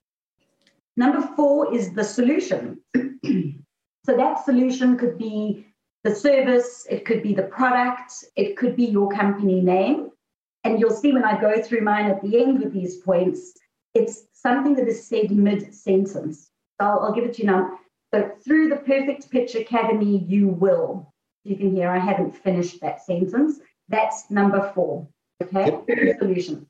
Number 0.99 1.27
four 1.35 1.75
is 1.75 1.95
the 1.95 2.05
solution. 2.05 2.83
so 2.95 4.15
that 4.15 4.45
solution 4.45 4.99
could 4.99 5.17
be 5.17 5.67
the 6.05 6.15
service, 6.15 6.87
it 6.91 7.07
could 7.07 7.23
be 7.23 7.35
the 7.35 7.45
product, 7.45 8.13
it 8.37 8.59
could 8.59 8.77
be 8.77 8.85
your 8.85 9.11
company 9.11 9.63
name. 9.63 10.11
And 10.65 10.79
you'll 10.79 10.91
see 10.91 11.13
when 11.13 11.25
I 11.25 11.41
go 11.41 11.63
through 11.63 11.81
mine 11.81 12.11
at 12.11 12.21
the 12.21 12.43
end 12.43 12.61
with 12.61 12.75
these 12.75 12.99
points, 12.99 13.55
it's 13.95 14.27
something 14.35 14.75
that 14.75 14.87
is 14.87 15.07
said 15.07 15.31
mid 15.31 15.75
sentence. 15.75 16.50
So 16.81 16.87
I'll, 16.87 17.01
I'll, 17.01 17.13
give 17.13 17.25
it 17.25 17.35
to 17.35 17.43
you 17.43 17.47
now. 17.47 17.79
So 18.13 18.31
through 18.43 18.71
the 18.71 18.77
Perfect 18.77 19.31
Pitch 19.31 19.55
Academy, 19.55 20.25
you 20.27 20.49
will. 20.49 21.13
You 21.45 21.57
can 21.57 21.75
hear 21.75 21.91
I 21.91 21.99
haven't 21.99 22.37
finished 22.37 22.81
that 22.81 23.03
sentence. 23.03 23.61
That's 23.89 24.31
number 24.31 24.73
four. 24.75 25.07
Okay, 25.43 26.17
solution. 26.19 26.67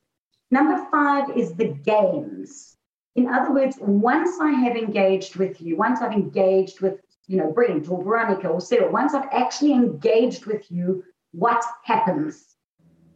Number 0.51 0.87
five 0.91 1.37
is 1.37 1.55
the 1.55 1.69
gains. 1.69 2.77
In 3.17 3.29
other 3.29 3.53
words, 3.53 3.77
once 3.81 4.41
I 4.41 4.51
have 4.51 4.77
engaged 4.77 5.37
with 5.37 5.61
you, 5.61 5.77
once 5.77 6.01
I've 6.01 6.13
engaged 6.13 6.81
with, 6.81 7.01
you 7.27 7.37
know, 7.37 7.53
Brent 7.53 7.89
or 7.89 8.03
Veronica 8.03 8.49
or 8.49 8.61
Sarah, 8.61 8.91
once 8.91 9.15
I've 9.15 9.29
actually 9.33 9.73
engaged 9.73 10.47
with 10.47 10.71
you, 10.71 11.05
what 11.33 11.65
happens? 11.85 12.57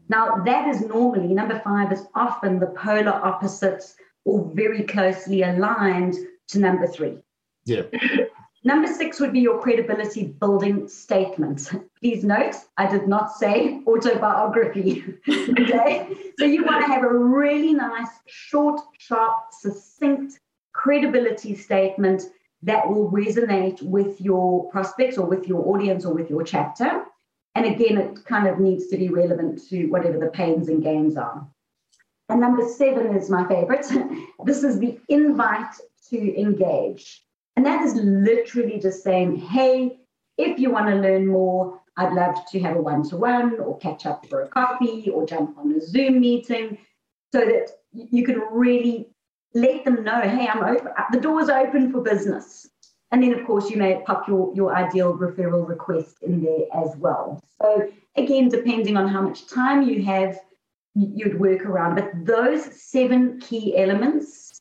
Now, 0.09 0.43
that 0.45 0.69
is 0.69 0.81
normally, 0.83 1.35
number 1.35 1.61
five 1.61 1.93
is 1.93 2.07
often 2.15 2.59
the 2.59 2.67
polar 2.67 3.13
opposites 3.13 3.95
or 4.25 4.51
very 4.55 4.83
closely 4.83 5.43
aligned 5.43 6.17
to 6.49 6.59
number 6.59 6.87
three. 6.87 7.19
Yeah. 7.65 7.83
Number 8.67 8.89
six 8.89 9.21
would 9.21 9.33
be 9.35 9.41
your 9.41 9.61
credibility 9.61 10.27
building 10.27 10.89
statement. 10.89 11.71
Please 12.01 12.25
note, 12.25 12.55
I 12.79 12.87
did 12.87 13.07
not 13.07 13.37
say 13.37 13.83
autobiography. 13.87 15.05
okay. 15.29 16.09
So 16.39 16.47
you 16.47 16.65
want 16.65 16.87
to 16.87 16.91
have 16.91 17.05
a 17.05 17.13
really 17.13 17.75
nice, 17.75 18.09
short, 18.27 18.81
sharp, 18.99 19.35
succinct 19.53 20.41
credibility 20.73 21.55
statement 21.55 22.23
that 22.63 22.89
will 22.89 23.11
resonate 23.11 23.83
with 23.83 24.19
your 24.21 24.71
prospects 24.71 25.19
or 25.19 25.27
with 25.27 25.47
your 25.47 25.69
audience 25.69 26.07
or 26.07 26.15
with 26.15 26.31
your 26.31 26.43
chapter. 26.43 27.05
And 27.55 27.67
again, 27.67 27.99
it 27.99 28.25
kind 28.25 28.49
of 28.49 28.59
needs 28.59 28.89
to 28.89 28.97
be 28.97 29.11
relevant 29.11 29.69
to 29.69 29.87
whatever 29.87 30.19
the 30.19 30.29
pains 30.29 30.69
and 30.69 30.83
gains 30.83 31.17
are. 31.17 31.47
And 32.31 32.41
number 32.41 32.67
seven 32.67 33.15
is 33.15 33.29
my 33.29 33.47
favorite. 33.47 33.87
this 34.45 34.65
is 34.65 34.79
the 34.79 34.99
invite 35.09 35.75
to 36.11 36.41
engage. 36.41 37.23
And 37.57 37.65
that 37.67 37.83
is 37.83 37.95
literally 37.95 38.81
just 38.81 39.03
saying, 39.03 39.37
hey, 39.37 39.99
if 40.39 40.59
you 40.59 40.71
want 40.71 40.89
to 40.89 40.97
learn 40.97 41.27
more, 41.27 41.81
I'd 41.97 42.13
love 42.13 42.35
to 42.51 42.61
have 42.61 42.77
a 42.77 42.83
one 42.83 43.09
to 43.11 43.17
one 43.17 43.61
or 43.61 43.79
catch 43.79 44.05
up 44.07 44.27
for 44.27 44.43
a 44.43 44.49
coffee 44.49 45.09
or 45.11 45.27
jump 45.27 45.57
on 45.57 45.73
a 45.73 45.81
Zoom 45.81 46.21
meeting 46.21 46.79
so 47.33 47.41
that 47.41 47.71
you 47.93 48.25
can 48.25 48.41
really 48.51 49.09
let 49.55 49.85
them 49.85 50.03
know, 50.03 50.21
hey, 50.21 50.49
I'm 50.49 50.65
open, 50.65 50.89
the 51.13 51.21
door's 51.21 51.49
open 51.49 51.93
for 51.93 52.01
business. 52.01 52.69
And 53.13 53.23
then, 53.23 53.33
of 53.33 53.47
course, 53.47 53.71
you 53.71 53.77
may 53.77 54.03
pop 54.05 54.27
your, 54.27 54.53
your 54.57 54.75
ideal 54.75 55.17
referral 55.17 55.69
request 55.69 56.17
in 56.23 56.43
there 56.43 56.65
as 56.75 56.97
well. 56.97 57.41
So, 57.63 57.89
again, 58.17 58.49
depending 58.49 58.97
on 58.97 59.07
how 59.07 59.23
much 59.23 59.47
time 59.47 59.83
you 59.83 60.03
have, 60.03 60.41
you'd 60.97 61.39
work 61.39 61.65
around. 61.65 61.95
But 61.95 62.11
those 62.25 62.65
seven 62.83 63.39
key 63.41 63.77
elements 63.77 64.61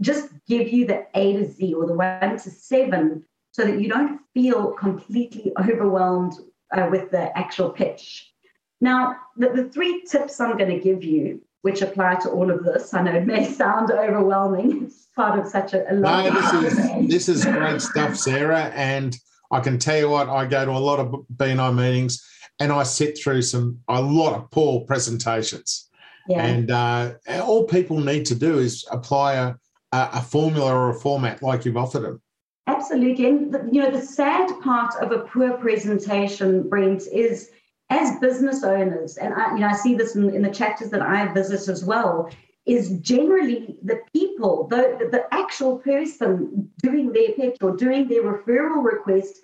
just 0.00 0.28
give 0.46 0.68
you 0.68 0.86
the 0.86 1.06
A 1.14 1.34
to 1.34 1.50
Z 1.50 1.74
or 1.74 1.86
the 1.86 1.94
one 1.94 2.38
to 2.38 2.50
seven 2.50 3.24
so 3.52 3.64
that 3.64 3.80
you 3.80 3.88
don't 3.88 4.20
feel 4.34 4.72
completely 4.72 5.52
overwhelmed 5.58 6.34
uh, 6.72 6.88
with 6.90 7.10
the 7.10 7.36
actual 7.36 7.70
pitch. 7.70 8.32
Now, 8.80 9.16
the, 9.36 9.50
the 9.50 9.64
three 9.68 10.02
tips 10.02 10.40
I'm 10.40 10.56
going 10.56 10.70
to 10.70 10.80
give 10.80 11.04
you 11.04 11.42
which 11.62 11.82
apply 11.82 12.14
to 12.14 12.30
all 12.30 12.50
of 12.50 12.64
this. 12.64 12.94
I 12.94 13.02
know 13.02 13.12
it 13.12 13.26
may 13.26 13.44
sound 13.52 13.90
overwhelming. 13.90 14.84
It's 14.84 15.08
part 15.14 15.38
of 15.38 15.46
such 15.46 15.74
a, 15.74 15.90
a 15.92 15.94
lot. 15.94 16.24
No, 16.24 16.40
this 16.40 16.72
is 16.72 17.08
this 17.08 17.28
is 17.28 17.44
great 17.44 17.82
stuff, 17.82 18.16
Sarah. 18.16 18.72
And 18.74 19.16
I 19.50 19.60
can 19.60 19.78
tell 19.78 19.98
you 19.98 20.08
what, 20.08 20.28
I 20.28 20.46
go 20.46 20.64
to 20.64 20.70
a 20.70 20.78
lot 20.78 21.00
of 21.00 21.14
BNI 21.36 21.74
meetings 21.74 22.26
and 22.60 22.72
I 22.72 22.82
sit 22.84 23.18
through 23.18 23.42
some 23.42 23.80
a 23.88 24.00
lot 24.00 24.34
of 24.34 24.50
poor 24.50 24.80
presentations. 24.82 25.88
Yeah. 26.28 26.44
And 26.44 26.70
uh, 26.70 27.14
all 27.42 27.64
people 27.64 27.98
need 27.98 28.24
to 28.26 28.34
do 28.34 28.58
is 28.58 28.86
apply 28.90 29.34
a, 29.34 29.54
a 29.92 30.22
formula 30.22 30.72
or 30.72 30.90
a 30.90 30.94
format 30.94 31.42
like 31.42 31.64
you've 31.64 31.76
offered 31.76 32.02
them. 32.02 32.20
Absolutely. 32.66 33.26
And 33.26 33.52
the, 33.52 33.68
you 33.72 33.82
know, 33.82 33.90
the 33.90 34.00
sad 34.00 34.48
part 34.60 34.94
of 35.02 35.10
a 35.10 35.20
poor 35.20 35.52
presentation, 35.58 36.68
Brent, 36.68 37.02
is 37.12 37.50
as 37.90 38.18
business 38.20 38.62
owners, 38.62 39.16
and 39.16 39.34
I, 39.34 39.54
you 39.54 39.60
know, 39.60 39.66
I 39.66 39.72
see 39.72 39.96
this 39.96 40.14
in, 40.14 40.32
in 40.32 40.42
the 40.42 40.50
chapters 40.50 40.90
that 40.90 41.02
I 41.02 41.32
visit 41.32 41.68
as 41.68 41.84
well, 41.84 42.30
is 42.66 42.90
generally 43.00 43.76
the 43.82 44.00
people, 44.12 44.68
the, 44.68 45.08
the 45.10 45.24
actual 45.32 45.78
person 45.78 46.70
doing 46.80 47.12
their 47.12 47.32
pitch 47.32 47.56
or 47.60 47.76
doing 47.76 48.06
their 48.06 48.22
referral 48.22 48.84
request 48.84 49.40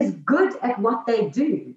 is 0.00 0.12
good 0.24 0.54
at 0.62 0.78
what 0.78 1.04
they 1.04 1.28
do. 1.28 1.74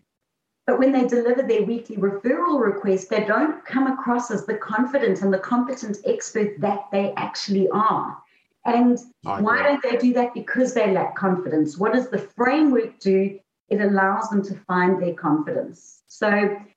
But 0.65 0.80
when 0.80 0.93
they 0.93 1.06
deliver 1.06 1.41
their 1.41 1.63
weekly 1.63 1.97
referral 1.97 2.62
request, 2.62 3.10
they 3.10 3.26
don't 3.26 3.65
come 3.65 3.88
across 3.88 4.32
as 4.32 4.45
the 4.45 4.56
confident 4.56 5.21
and 5.21 5.34
the 5.34 5.39
competent 5.39 5.97
expert 6.06 6.60
that 6.62 6.88
they 6.91 7.13
actually 7.17 7.67
are. 7.69 8.17
And 8.65 8.97
why 9.23 9.62
don't 9.62 9.84
they 9.84 9.97
do 9.97 10.13
that? 10.13 10.34
Because 10.34 10.73
they 10.73 10.91
lack 10.91 11.15
confidence. 11.15 11.78
What 11.78 11.93
does 11.93 12.10
the 12.10 12.19
framework 12.19 12.97
do? 12.99 13.38
It 13.69 13.82
allows 13.82 14.30
them 14.30 14.41
to 14.43 14.56
find 14.67 15.02
their 15.02 15.13
confidence. 15.13 16.04
So, 16.08 16.30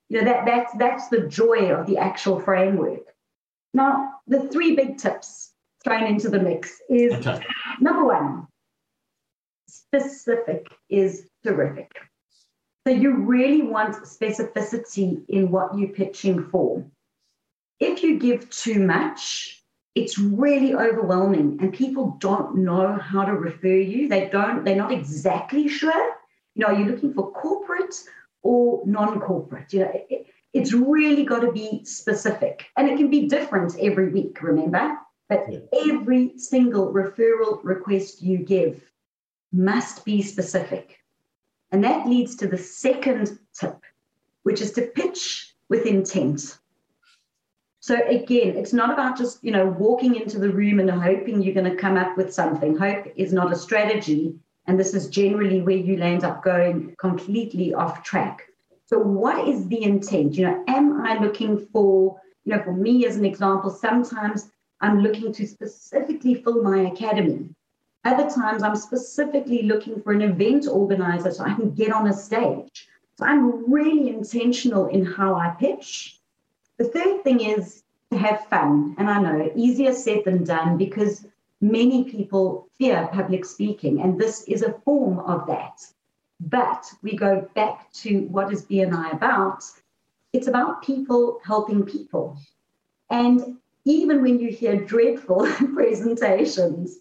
you 0.09 0.19
know, 0.19 0.25
that, 0.25 0.47
that's, 0.47 0.73
that's 0.79 1.09
the 1.09 1.29
joy 1.29 1.71
of 1.73 1.87
the 1.87 1.99
actual 1.99 2.41
framework. 2.41 3.03
Now, 3.73 4.15
the 4.27 4.49
three 4.49 4.75
big 4.75 4.99
tips 4.99 5.53
thrown 5.85 6.05
into 6.05 6.29
the 6.29 6.41
mix 6.41 6.81
is 6.89 7.13
okay. 7.13 7.45
number 7.81 8.05
one, 8.05 8.49
specific 9.69 10.67
is 10.89 11.29
terrific. 11.45 11.93
So 12.87 12.93
you 12.93 13.17
really 13.17 13.63
want 13.63 13.97
specificity 14.05 15.25
in 15.29 15.51
what 15.51 15.77
you're 15.77 15.89
pitching 15.89 16.45
for. 16.45 16.85
If 17.81 18.03
you 18.03 18.19
give 18.19 18.49
too 18.51 18.79
much, 18.79 19.63
it's 19.95 20.19
really 20.19 20.75
overwhelming 20.75 21.59
and 21.61 21.73
people 21.73 22.17
don't 22.21 22.59
know 22.59 22.93
how 22.95 23.25
to 23.25 23.33
refer 23.33 23.67
you. 23.67 24.09
They 24.09 24.29
don't, 24.29 24.65
they're 24.65 24.77
not 24.77 24.93
exactly 24.93 25.69
sure. 25.69 26.15
You 26.55 26.63
know, 26.63 26.69
are 26.69 26.79
you 26.79 26.85
looking 26.85 27.13
for 27.13 27.33
corporate 27.33 27.97
or 28.47 28.83
non-corporate. 28.87 29.73
You 29.73 29.81
know, 29.81 29.93
it, 30.09 30.27
it's 30.55 30.73
really 30.73 31.25
got 31.25 31.41
to 31.41 31.53
be 31.53 31.85
specific, 31.85 32.67
and 32.77 32.89
it 32.89 32.97
can 32.97 33.11
be 33.11 33.27
different 33.27 33.77
every 33.81 34.09
week. 34.11 34.41
Remember, 34.41 34.97
but 35.29 35.45
yeah. 35.51 35.59
every 35.91 36.39
single 36.39 36.93
referral 36.93 37.59
request 37.63 38.23
you 38.23 38.39
give 38.39 38.83
must 39.53 40.05
be 40.05 40.23
specific, 40.23 40.99
and 41.73 41.83
that 41.85 42.07
leads 42.07 42.37
to 42.37 42.47
the 42.47 42.59
second 42.59 43.39
tip, 43.59 43.79
which 44.43 44.61
is 44.61 44.73
to 44.73 44.83
pitch 44.83 45.55
with 45.69 45.87
intent. 45.87 46.59
So 47.81 47.95
again, 48.07 48.57
it's 48.57 48.73
not 48.73 48.93
about 48.93 49.17
just 49.17 49.43
you 49.45 49.53
know 49.53 49.67
walking 49.67 50.17
into 50.17 50.39
the 50.39 50.51
room 50.51 50.81
and 50.81 50.91
hoping 50.91 51.43
you're 51.43 51.55
going 51.55 51.71
to 51.71 51.77
come 51.77 51.97
up 51.97 52.17
with 52.17 52.33
something. 52.33 52.77
Hope 52.77 53.07
is 53.17 53.33
not 53.33 53.53
a 53.53 53.57
strategy. 53.57 54.37
And 54.67 54.79
this 54.79 54.95
is 54.95 55.09
generally 55.09 55.61
where 55.61 55.77
you 55.77 55.97
land 55.97 56.25
up 56.25 56.43
going 56.43 56.97
completely 56.99 57.73
off 57.73 58.03
track. 58.03 58.43
So, 58.87 58.99
what 58.99 59.47
is 59.47 59.69
the 59.69 59.83
intent? 59.83 60.35
You 60.35 60.47
know, 60.47 60.65
am 60.69 61.01
I 61.03 61.19
looking 61.19 61.67
for, 61.73 62.21
you 62.45 62.57
know, 62.57 62.63
for 62.63 62.73
me 62.73 63.07
as 63.07 63.17
an 63.17 63.25
example, 63.25 63.71
sometimes 63.71 64.51
I'm 64.81 65.01
looking 65.01 65.33
to 65.33 65.47
specifically 65.47 66.35
fill 66.35 66.63
my 66.63 66.91
academy. 66.93 67.55
Other 68.07 68.31
times 68.31 68.63
I'm 68.63 68.77
specifically 68.77 69.63
looking 69.63 70.01
for 70.01 70.13
an 70.13 70.23
event 70.23 70.67
organizer 70.69 71.31
so 71.31 71.45
I 71.45 71.55
can 71.55 71.71
get 71.73 71.93
on 71.93 72.09
a 72.09 72.13
stage. 72.13 72.89
So 73.19 73.27
I'm 73.27 73.71
really 73.73 74.09
intentional 74.09 74.87
in 74.87 75.05
how 75.05 75.35
I 75.35 75.55
pitch. 75.59 76.19
The 76.79 76.85
third 76.85 77.25
thing 77.25 77.41
is 77.41 77.83
to 78.11 78.19
have 78.19 78.47
fun. 78.47 78.95
And 78.99 79.11
I 79.11 79.21
know 79.21 79.53
easier 79.55 79.93
said 79.93 80.23
than 80.25 80.45
done 80.45 80.79
because 80.79 81.27
Many 81.61 82.05
people 82.05 82.69
fear 82.77 83.09
public 83.13 83.47
speaking, 83.47 84.03
and 84.03 84.21
this 84.21 84.43
is 84.45 84.63
a 84.63 84.75
form 84.85 85.21
of 85.21 85.47
that. 85.47 85.81
But 86.39 86.93
we 87.03 87.17
go 87.17 87.49
back 87.55 87.91
to 88.03 88.27
what 88.29 88.53
is 88.53 88.67
BNI 88.67 89.15
about? 89.15 89.65
It's 90.35 90.49
about 90.49 90.83
people 90.83 91.41
helping 91.43 91.83
people. 91.83 92.37
And 93.09 93.57
even 93.87 94.21
when 94.21 94.39
you 94.39 94.51
hear 94.51 94.77
dreadful 94.77 95.47
presentations, 95.75 96.99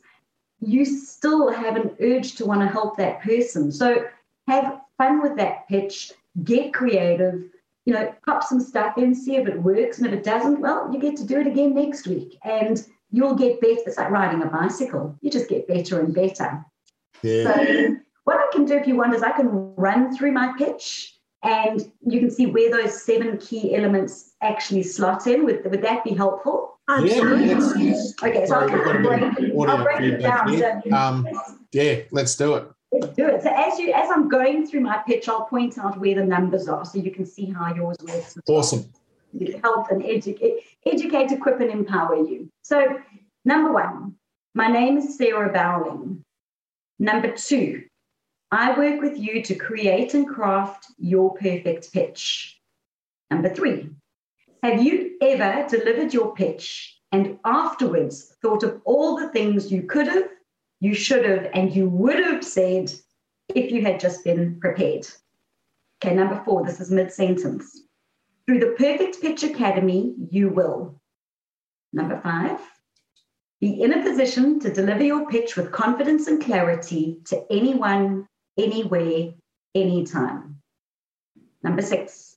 you 0.61 0.85
still 0.85 1.51
have 1.51 1.75
an 1.75 1.95
urge 1.99 2.35
to 2.35 2.45
want 2.45 2.61
to 2.61 2.67
help 2.67 2.97
that 2.97 3.21
person. 3.21 3.71
So 3.71 4.05
have 4.47 4.81
fun 4.97 5.21
with 5.21 5.37
that 5.37 5.67
pitch, 5.67 6.11
get 6.43 6.73
creative, 6.73 7.43
you 7.85 7.93
know, 7.93 8.13
pop 8.25 8.43
some 8.43 8.59
stuff 8.59 8.97
in, 8.97 9.13
see 9.13 9.35
if 9.35 9.47
it 9.47 9.61
works. 9.61 9.97
And 9.97 10.07
if 10.07 10.13
it 10.13 10.23
doesn't, 10.23 10.59
well, 10.59 10.89
you 10.91 10.99
get 10.99 11.15
to 11.17 11.25
do 11.25 11.39
it 11.39 11.47
again 11.47 11.75
next 11.75 12.07
week. 12.07 12.37
And 12.43 12.83
you'll 13.11 13.35
get 13.35 13.61
better. 13.61 13.81
It's 13.85 13.97
like 13.97 14.09
riding 14.09 14.41
a 14.41 14.47
bicycle. 14.47 15.15
You 15.21 15.29
just 15.29 15.49
get 15.49 15.67
better 15.67 15.99
and 15.99 16.13
better. 16.13 16.65
Yeah. 17.21 17.43
So 17.53 17.95
what 18.23 18.37
I 18.37 18.47
can 18.51 18.65
do 18.65 18.75
if 18.75 18.87
you 18.87 18.95
want 18.95 19.13
is 19.13 19.23
I 19.23 19.31
can 19.31 19.75
run 19.75 20.15
through 20.15 20.31
my 20.31 20.53
pitch 20.57 21.17
and 21.43 21.91
you 22.05 22.19
can 22.19 22.31
see 22.31 22.47
where 22.47 22.71
those 22.71 23.03
seven 23.03 23.37
key 23.37 23.75
elements 23.75 24.33
actually 24.41 24.83
slot 24.83 25.27
in. 25.27 25.45
Would, 25.45 25.69
would 25.69 25.83
that 25.83 26.03
be 26.03 26.13
helpful? 26.13 26.74
Absolutely. 26.87 27.47
Yeah, 27.47 28.01
Okay, 28.23 28.45
so 28.45 28.55
I'll, 28.55 28.67
break, 29.01 29.23
I'll 29.23 29.83
break 29.83 30.01
it 30.01 30.17
down. 30.17 30.93
Um, 30.93 31.27
yeah, 31.71 32.01
let's 32.11 32.35
do 32.35 32.55
it. 32.55 32.71
Let's 32.91 33.15
do 33.15 33.27
it. 33.27 33.41
So 33.41 33.49
as 33.53 33.79
you 33.79 33.91
as 33.91 34.09
I'm 34.11 34.29
going 34.29 34.67
through 34.67 34.81
my 34.81 34.99
pitch, 35.05 35.27
I'll 35.27 35.45
point 35.45 35.77
out 35.77 35.99
where 35.99 36.15
the 36.15 36.23
numbers 36.23 36.67
are 36.67 36.85
so 36.85 36.99
you 36.99 37.11
can 37.11 37.25
see 37.25 37.45
how 37.45 37.73
yours 37.73 37.97
works. 38.01 38.37
Awesome. 38.47 38.85
Well. 39.33 39.59
Help 39.63 39.91
and 39.91 40.05
educate, 40.05 40.63
educate, 40.85 41.31
equip, 41.31 41.59
and 41.59 41.71
empower 41.71 42.15
you. 42.15 42.49
So, 42.61 42.99
number 43.43 43.73
one, 43.73 44.15
my 44.53 44.67
name 44.69 44.97
is 44.97 45.17
Sarah 45.17 45.51
Bowling. 45.51 46.23
Number 46.99 47.31
two, 47.31 47.83
I 48.51 48.77
work 48.77 49.01
with 49.01 49.17
you 49.17 49.43
to 49.43 49.55
create 49.55 50.13
and 50.13 50.25
craft 50.25 50.85
your 50.97 51.33
perfect 51.33 51.91
pitch. 51.91 52.61
Number 53.29 53.53
three, 53.53 53.89
have 54.65 54.82
you 54.82 55.15
ever 55.21 55.67
delivered 55.69 56.12
your 56.12 56.34
pitch 56.34 56.99
and 57.12 57.38
afterwards 57.45 58.36
thought 58.41 58.63
of 58.63 58.82
all 58.84 59.15
the 59.15 59.30
things 59.30 59.71
you 59.71 59.84
could 59.84 60.08
have, 60.08 60.28
you 60.80 60.95
should 60.95 61.23
have, 61.23 61.51
and 61.54 61.75
you 61.75 61.88
would 61.88 62.17
have 62.17 62.43
said 62.43 62.91
if 63.49 63.71
you 63.71 63.84
had 63.84 63.99
just 63.99 64.23
been 64.23 64.60
prepared? 64.60 65.08
Okay, 65.97 66.15
number 66.15 66.41
four, 66.43 66.65
this 66.65 66.82
is 66.82 66.89
mid 66.89 67.12
sentence. 67.12 67.80
Through 68.47 68.60
the 68.60 68.75
Perfect 68.78 69.21
Pitch 69.21 69.43
Academy, 69.43 70.15
you 70.32 70.49
will. 70.49 70.99
Number 71.93 72.19
five, 72.21 72.60
be 73.62 73.84
in 73.84 73.93
a 73.93 74.04
position 74.04 74.60
to 74.62 74.73
deliver 74.73 75.04
your 75.04 75.30
pitch 75.30 75.56
with 75.56 75.71
confidence 75.71 76.25
and 76.25 76.43
clarity 76.43 77.19
to 77.25 77.45
anyone, 77.51 78.28
anywhere, 78.58 79.32
anytime. 79.75 80.58
Number 81.62 81.84
six, 81.84 82.34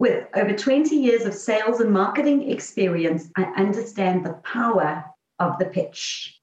with 0.00 0.26
over 0.34 0.54
20 0.54 0.96
years 0.96 1.26
of 1.26 1.34
sales 1.34 1.80
and 1.80 1.92
marketing 1.92 2.50
experience, 2.50 3.28
I 3.36 3.42
understand 3.56 4.24
the 4.24 4.32
power 4.42 5.04
of 5.38 5.58
the 5.58 5.66
pitch. 5.66 6.40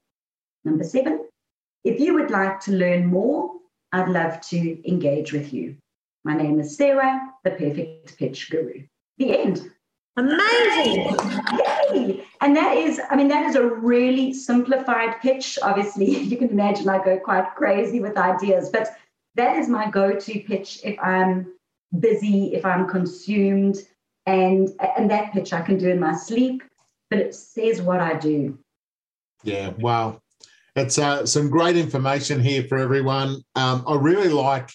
Number 0.64 0.84
seven, 0.84 1.28
if 1.84 2.00
you 2.00 2.14
would 2.14 2.30
like 2.30 2.60
to 2.62 2.72
learn 2.72 3.08
more, 3.08 3.52
I'd 3.92 4.10
love 4.10 4.40
to 4.50 4.90
engage 4.90 5.34
with 5.34 5.54
you. 5.54 5.76
My 6.24 6.36
name 6.36 6.60
is 6.60 6.78
Sarah, 6.78 7.20
the 7.44 7.52
Perfect 7.52 8.16
Pitch 8.18 8.52
Guru. 8.52 8.84
The 9.18 9.40
end. 9.40 9.72
Amazing. 10.18 11.16
Yay. 11.94 12.24
And 12.42 12.56
that 12.56 12.78
is, 12.78 13.02
I 13.10 13.16
mean, 13.16 13.28
that 13.30 13.50
is 13.50 13.56
a 13.56 13.66
really 13.66 14.34
simplified 14.34 15.20
pitch. 15.20 15.58
Obviously, 15.64 16.06
you 16.20 16.38
can 16.38 16.50
imagine 16.50 16.90
I 16.90 17.04
go 17.04 17.18
quite 17.18 17.56
crazy 17.56 18.02
with 18.02 18.18
ideas, 18.18 18.70
but 18.70 18.90
that 19.34 19.58
is 19.58 19.68
my 19.68 19.90
go 19.90 20.14
to 20.14 20.40
pitch 20.42 20.80
if 20.84 21.00
I'm 21.00 21.57
busy, 22.00 22.54
if 22.54 22.66
I'm 22.66 22.88
consumed. 22.88 23.78
And, 24.26 24.70
and 24.98 25.10
that 25.10 25.32
pitch 25.32 25.54
I 25.54 25.62
can 25.62 25.78
do 25.78 25.90
in 25.90 26.00
my 26.00 26.16
sleep, 26.16 26.64
but 27.10 27.20
it 27.20 27.34
says 27.34 27.82
what 27.82 28.02
I 28.02 28.16
do. 28.16 28.60
Yeah, 29.44 29.70
wow. 29.70 30.22
It's 30.76 31.00
uh, 31.00 31.26
some 31.26 31.50
great 31.50 31.78
information 31.78 32.40
here 32.40 32.64
for 32.64 32.78
everyone. 32.78 33.42
Um, 33.56 33.84
I 33.88 33.96
really 33.96 34.30
like, 34.30 34.70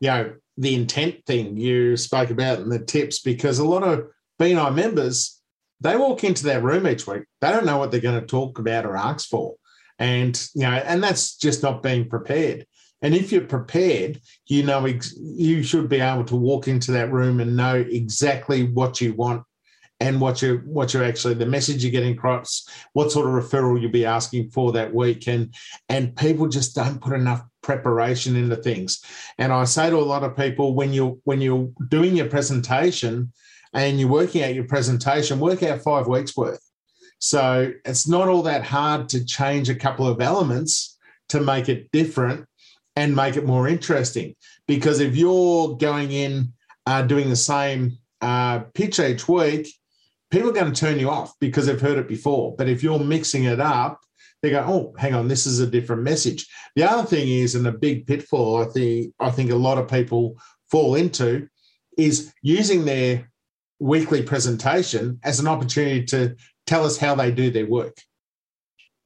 you 0.00 0.08
know, 0.08 0.34
the 0.56 0.74
intent 0.74 1.24
thing 1.26 1.56
you 1.56 1.96
spoke 1.96 2.30
about 2.30 2.60
and 2.60 2.72
the 2.72 2.78
tips 2.78 3.20
because 3.20 3.58
a 3.58 3.64
lot 3.64 3.82
of 3.82 4.06
BNI 4.40 4.74
members, 4.74 5.40
they 5.80 5.96
walk 5.96 6.24
into 6.24 6.44
that 6.46 6.62
room 6.62 6.86
each 6.86 7.06
week. 7.06 7.24
They 7.40 7.50
don't 7.50 7.66
know 7.66 7.78
what 7.78 7.90
they're 7.90 8.00
going 8.00 8.20
to 8.20 8.26
talk 8.26 8.58
about 8.58 8.86
or 8.86 8.96
ask 8.96 9.28
for. 9.28 9.54
And, 9.98 10.40
you 10.54 10.62
know, 10.62 10.70
and 10.72 11.02
that's 11.02 11.36
just 11.36 11.62
not 11.62 11.82
being 11.82 12.08
prepared. 12.08 12.66
And 13.04 13.14
if 13.14 13.30
you're 13.30 13.42
prepared, 13.42 14.22
you 14.46 14.62
know, 14.62 14.86
you 14.86 15.62
should 15.62 15.90
be 15.90 16.00
able 16.00 16.24
to 16.24 16.36
walk 16.36 16.68
into 16.68 16.90
that 16.92 17.12
room 17.12 17.38
and 17.38 17.54
know 17.54 17.74
exactly 17.74 18.64
what 18.64 18.98
you 18.98 19.12
want 19.12 19.42
and 20.00 20.22
what 20.22 20.40
you 20.40 20.62
what 20.64 20.92
you're 20.92 21.04
actually 21.04 21.34
the 21.34 21.44
message 21.44 21.84
you're 21.84 21.92
getting 21.92 22.14
across, 22.14 22.66
what 22.94 23.12
sort 23.12 23.26
of 23.26 23.34
referral 23.34 23.78
you'll 23.78 23.90
be 23.90 24.06
asking 24.06 24.50
for 24.50 24.72
that 24.72 24.92
week, 24.92 25.28
and 25.28 25.54
and 25.90 26.16
people 26.16 26.48
just 26.48 26.74
don't 26.74 27.00
put 27.00 27.12
enough 27.12 27.42
preparation 27.62 28.36
into 28.36 28.56
things. 28.56 29.02
And 29.36 29.52
I 29.52 29.64
say 29.64 29.90
to 29.90 29.96
a 29.96 29.98
lot 29.98 30.24
of 30.24 30.34
people 30.34 30.74
when 30.74 30.94
you 30.94 31.20
when 31.24 31.42
you're 31.42 31.68
doing 31.90 32.16
your 32.16 32.30
presentation, 32.30 33.32
and 33.74 34.00
you're 34.00 34.08
working 34.08 34.42
out 34.42 34.54
your 34.54 34.64
presentation, 34.64 35.40
work 35.40 35.62
out 35.62 35.82
five 35.82 36.06
weeks 36.06 36.34
worth. 36.34 36.62
So 37.18 37.70
it's 37.84 38.08
not 38.08 38.28
all 38.28 38.42
that 38.44 38.64
hard 38.64 39.10
to 39.10 39.26
change 39.26 39.68
a 39.68 39.74
couple 39.74 40.08
of 40.08 40.22
elements 40.22 40.98
to 41.28 41.40
make 41.40 41.68
it 41.68 41.90
different 41.92 42.46
and 42.96 43.14
make 43.14 43.36
it 43.36 43.44
more 43.44 43.68
interesting. 43.68 44.34
Because 44.66 45.00
if 45.00 45.16
you're 45.16 45.76
going 45.76 46.12
in 46.12 46.52
uh, 46.86 47.02
doing 47.02 47.28
the 47.28 47.36
same 47.36 47.98
uh, 48.20 48.60
pitch 48.74 49.00
each 49.00 49.28
week, 49.28 49.68
people 50.30 50.50
are 50.50 50.54
going 50.54 50.72
to 50.72 50.80
turn 50.80 50.98
you 50.98 51.10
off 51.10 51.34
because 51.40 51.66
they've 51.66 51.80
heard 51.80 51.98
it 51.98 52.08
before. 52.08 52.54
But 52.56 52.68
if 52.68 52.82
you're 52.82 52.98
mixing 52.98 53.44
it 53.44 53.60
up, 53.60 54.00
they 54.42 54.50
go, 54.50 54.64
oh, 54.66 54.94
hang 54.98 55.14
on, 55.14 55.28
this 55.28 55.46
is 55.46 55.60
a 55.60 55.66
different 55.66 56.02
message. 56.02 56.46
The 56.76 56.84
other 56.84 57.06
thing 57.06 57.28
is, 57.28 57.54
and 57.54 57.66
a 57.66 57.72
big 57.72 58.06
pitfall 58.06 58.62
I 58.62 58.66
think 58.66 59.14
I 59.18 59.30
think 59.30 59.50
a 59.50 59.56
lot 59.56 59.78
of 59.78 59.88
people 59.88 60.36
fall 60.70 60.96
into, 60.96 61.48
is 61.96 62.32
using 62.42 62.84
their 62.84 63.30
weekly 63.78 64.22
presentation 64.22 65.18
as 65.24 65.40
an 65.40 65.48
opportunity 65.48 66.04
to 66.06 66.36
tell 66.66 66.84
us 66.84 66.98
how 66.98 67.14
they 67.14 67.30
do 67.30 67.50
their 67.50 67.66
work. 67.66 67.96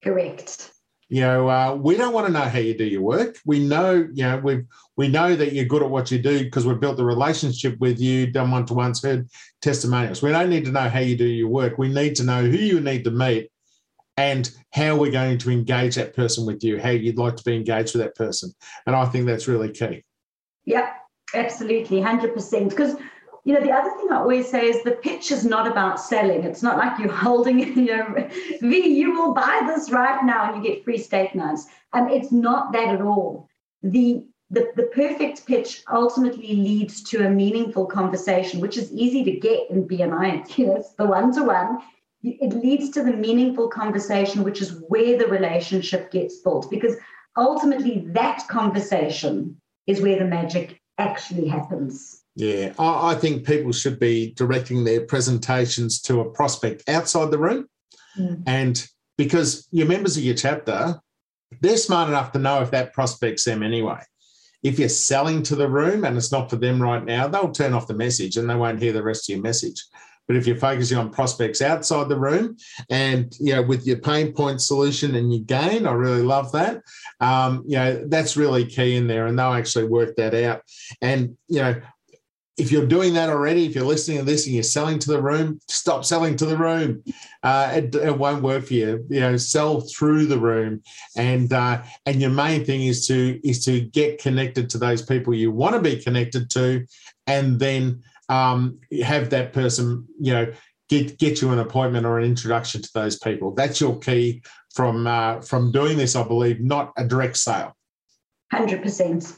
Correct. 0.03 0.73
You 1.11 1.23
know, 1.23 1.49
uh, 1.49 1.75
we 1.75 1.97
don't 1.97 2.13
want 2.13 2.27
to 2.27 2.33
know 2.33 2.43
how 2.43 2.59
you 2.59 2.77
do 2.77 2.85
your 2.85 3.01
work. 3.01 3.39
We 3.47 3.61
know, 3.61 3.95
you 4.13 4.25
know, 4.25 4.39
we 4.39 4.65
we 4.97 5.09
know 5.09 5.35
that 5.35 5.55
you're 5.55 5.65
good 5.65 5.83
at 5.83 5.89
what 5.89 6.11
you 6.11 6.19
do 6.19 6.45
because 6.45 6.67
we've 6.67 6.81
built 6.81 6.99
the 6.99 7.05
relationship 7.05 7.79
with 7.81 7.99
you, 7.99 8.27
done 8.27 8.51
one 8.51 8.67
to 8.67 8.75
ones, 8.75 9.03
heard 9.03 9.29
testimonials. 9.63 10.21
We 10.21 10.31
don't 10.31 10.51
need 10.51 10.67
to 10.67 10.73
know 10.73 10.89
how 10.89 11.01
you 11.01 11.17
do 11.17 11.25
your 11.25 11.49
work. 11.49 11.79
We 11.79 11.89
need 11.89 12.15
to 12.17 12.25
know 12.25 12.43
who 12.43 12.59
you 12.59 12.81
need 12.81 13.05
to 13.05 13.11
meet 13.11 13.51
and 14.19 14.51
how 14.73 14.97
we're 14.97 15.13
going 15.13 15.39
to 15.39 15.51
engage 15.51 15.95
that 15.95 16.15
person 16.15 16.45
with 16.45 16.63
you, 16.63 16.79
how 16.79 16.91
you'd 16.91 17.17
like 17.17 17.37
to 17.37 17.45
be 17.45 17.55
engaged 17.55 17.95
with 17.95 18.03
that 18.03 18.17
person. 18.17 18.53
And 18.85 18.95
I 18.95 19.07
think 19.07 19.27
that's 19.27 19.49
really 19.49 19.71
key. 19.71 20.05
Yep, 20.67 20.95
absolutely, 21.35 22.03
hundred 22.03 22.35
percent. 22.35 22.69
Because 22.69 22.97
you 23.45 23.55
know, 23.55 23.61
the 23.61 23.73
other 23.73 23.91
thing 23.97 24.09
I 24.11 24.17
always 24.17 24.51
say 24.51 24.67
is 24.67 24.83
the 24.83 24.93
pitch 24.93 25.31
is 25.31 25.45
not 25.45 25.67
about 25.67 26.01
selling. 26.01 26.45
It's 26.45 26.63
not 26.63 26.79
like 26.79 26.99
you're 26.99 27.13
holding, 27.13 27.59
you 27.77 27.85
know, 27.87 28.29
V, 28.61 28.89
you 28.89 29.13
will 29.13 29.33
buy 29.33 29.63
this 29.67 29.91
right 29.91 30.25
now 30.25 30.53
and 30.53 30.63
you 30.63 30.71
get 30.71 30.85
free 30.85 30.99
steak 30.99 31.35
knives. 31.35 31.67
Um, 31.93 32.09
it's 32.09 32.33
not 32.33 32.73
that 32.73 32.89
at 32.95 33.01
all. 33.01 33.49
The, 33.83 34.25
the, 34.51 34.71
the 34.77 34.91
perfect 34.95 35.47
pitch 35.47 35.83
ultimately 35.93 36.55
leads 36.55 37.03
to 37.05 37.27
a 37.27 37.31
meaningful 37.31 37.87
conversation, 37.87 38.61
which 38.61 38.77
is 38.77 38.93
easy 38.93 39.25
to 39.25 39.33
get 39.33 39.71
in 39.71 39.87
BNI. 39.87 40.45
You 40.59 40.67
know, 40.67 40.77
it's 40.77 40.95
the 40.95 41.07
one-to-one. 41.07 41.79
It 42.23 42.53
leads 42.53 42.91
to 42.91 43.05
the 43.05 43.13
meaningful 43.13 43.69
conversation, 43.69 44.43
which 44.43 44.61
is 44.61 44.83
where 44.89 45.17
the 45.17 45.29
relationship 45.29 46.11
gets 46.11 46.39
built. 46.39 46.69
Because 46.69 46.97
ultimately 47.37 48.05
that 48.09 48.47
conversation 48.49 49.61
is 49.87 50.03
where 50.03 50.19
the 50.19 50.25
magic 50.25 50.81
actually 50.99 51.47
happens. 51.47 52.18
Yeah, 52.39 52.73
I, 52.79 53.11
I 53.11 53.15
think 53.17 53.45
people 53.45 53.73
should 53.73 53.99
be 53.99 54.33
directing 54.37 54.85
their 54.85 55.01
presentations 55.01 56.01
to 56.03 56.21
a 56.21 56.31
prospect 56.31 56.89
outside 56.89 57.33
the 57.33 57.39
room. 57.39 57.69
Mm. 58.17 58.45
And 58.47 58.89
because 59.17 59.67
your 59.73 59.89
members 59.89 60.17
of 60.17 60.23
your 60.23 60.37
chapter, 60.37 61.01
they're 61.61 61.77
smart 61.77 62.09
enough 62.09 62.31
to 62.33 62.39
know 62.39 62.63
if 62.63 62.71
that 62.71 62.93
prospects 62.93 63.43
them 63.43 63.65
anyway. 63.65 63.99
If 64.63 64.79
you're 64.79 64.89
selling 64.89 65.43
to 65.45 65.57
the 65.57 65.69
room 65.69 66.05
and 66.05 66.17
it's 66.17 66.31
not 66.31 66.49
for 66.49 66.55
them 66.55 66.81
right 66.81 67.05
now, 67.05 67.27
they'll 67.27 67.51
turn 67.51 67.75
off 67.75 67.89
the 67.89 67.95
message 67.95 68.37
and 68.37 68.49
they 68.49 68.55
won't 68.55 68.81
hear 68.81 68.93
the 68.93 69.03
rest 69.03 69.29
of 69.29 69.35
your 69.35 69.43
message. 69.43 69.83
But 70.29 70.37
if 70.37 70.47
you're 70.47 70.57
focusing 70.57 70.97
on 70.97 71.11
prospects 71.11 71.61
outside 71.61 72.09
the 72.09 72.21
room 72.21 72.57
and 72.89 73.35
you 73.41 73.55
know 73.55 73.63
with 73.63 73.85
your 73.85 73.97
pain 73.97 74.33
point 74.33 74.61
solution 74.61 75.17
and 75.17 75.33
your 75.33 75.43
gain, 75.43 75.87
I 75.87 75.93
really 75.93 76.23
love 76.23 76.53
that. 76.53 76.83
Um, 77.19 77.65
you 77.67 77.79
know 77.79 78.05
that's 78.07 78.37
really 78.37 78.67
key 78.67 78.95
in 78.97 79.09
there, 79.09 79.27
and 79.27 79.39
they'll 79.39 79.55
actually 79.55 79.87
work 79.87 80.15
that 80.17 80.35
out. 80.35 80.63
And 81.01 81.37
you 81.49 81.63
know 81.63 81.81
if 82.59 82.73
you're 82.73 82.87
doing 82.87 83.15
that 83.15 83.31
already, 83.31 83.65
if 83.67 83.75
you're 83.75 83.85
listening 83.85 84.19
to 84.19 84.25
this 84.25 84.47
and 84.47 84.55
you're 84.55 84.65
selling 84.65 84.99
to 84.99 85.13
the 85.13 85.23
room, 85.23 85.61
stop 85.69 86.05
selling 86.05 86.37
to 86.37 86.45
the 86.45 86.57
room. 86.57 87.03
Uh, 87.45 87.71
it, 87.75 87.95
it, 87.95 88.19
won't 88.19 88.43
work 88.43 88.65
for 88.65 88.75
you. 88.75 89.07
You 89.09 89.21
know, 89.21 89.37
sell 89.37 89.81
through 89.81 90.27
the 90.27 90.39
room, 90.39 90.83
and 91.17 91.53
uh, 91.53 91.83
and 92.05 92.21
your 92.21 92.31
main 92.31 92.65
thing 92.65 92.83
is 92.83 93.07
to 93.07 93.41
is 93.49 93.65
to 93.65 93.81
get 93.81 94.21
connected 94.21 94.69
to 94.71 94.79
those 94.79 95.03
people 95.03 95.35
you 95.35 95.53
want 95.53 95.77
to 95.77 95.81
be 95.81 96.03
connected 96.03 96.51
to, 96.51 96.85
and 97.29 97.61
then 97.61 98.03
um, 98.29 98.81
have 99.05 99.31
that 99.31 99.53
person, 99.53 100.07
you 100.21 100.33
know, 100.33 100.53
get 100.89 101.17
get 101.19 101.41
you 101.41 101.53
an 101.53 101.61
appointment 101.61 102.07
or 102.07 102.19
an 102.19 102.25
introduction 102.25 102.83
to 102.83 102.91
those 102.93 103.19
people. 103.21 103.55
That's 103.55 103.81
your 103.81 103.99
key 104.01 104.43
from 104.75 105.07
uh, 105.07 105.41
from 105.43 105.71
doing 105.71 105.97
this, 105.97 106.17
I 106.17 106.27
believe, 106.27 106.61
not 106.61 106.93
a 106.97 107.07
direct 107.07 107.37
sale. 107.37 107.77
Hundred 108.51 108.83
percent. 108.83 109.33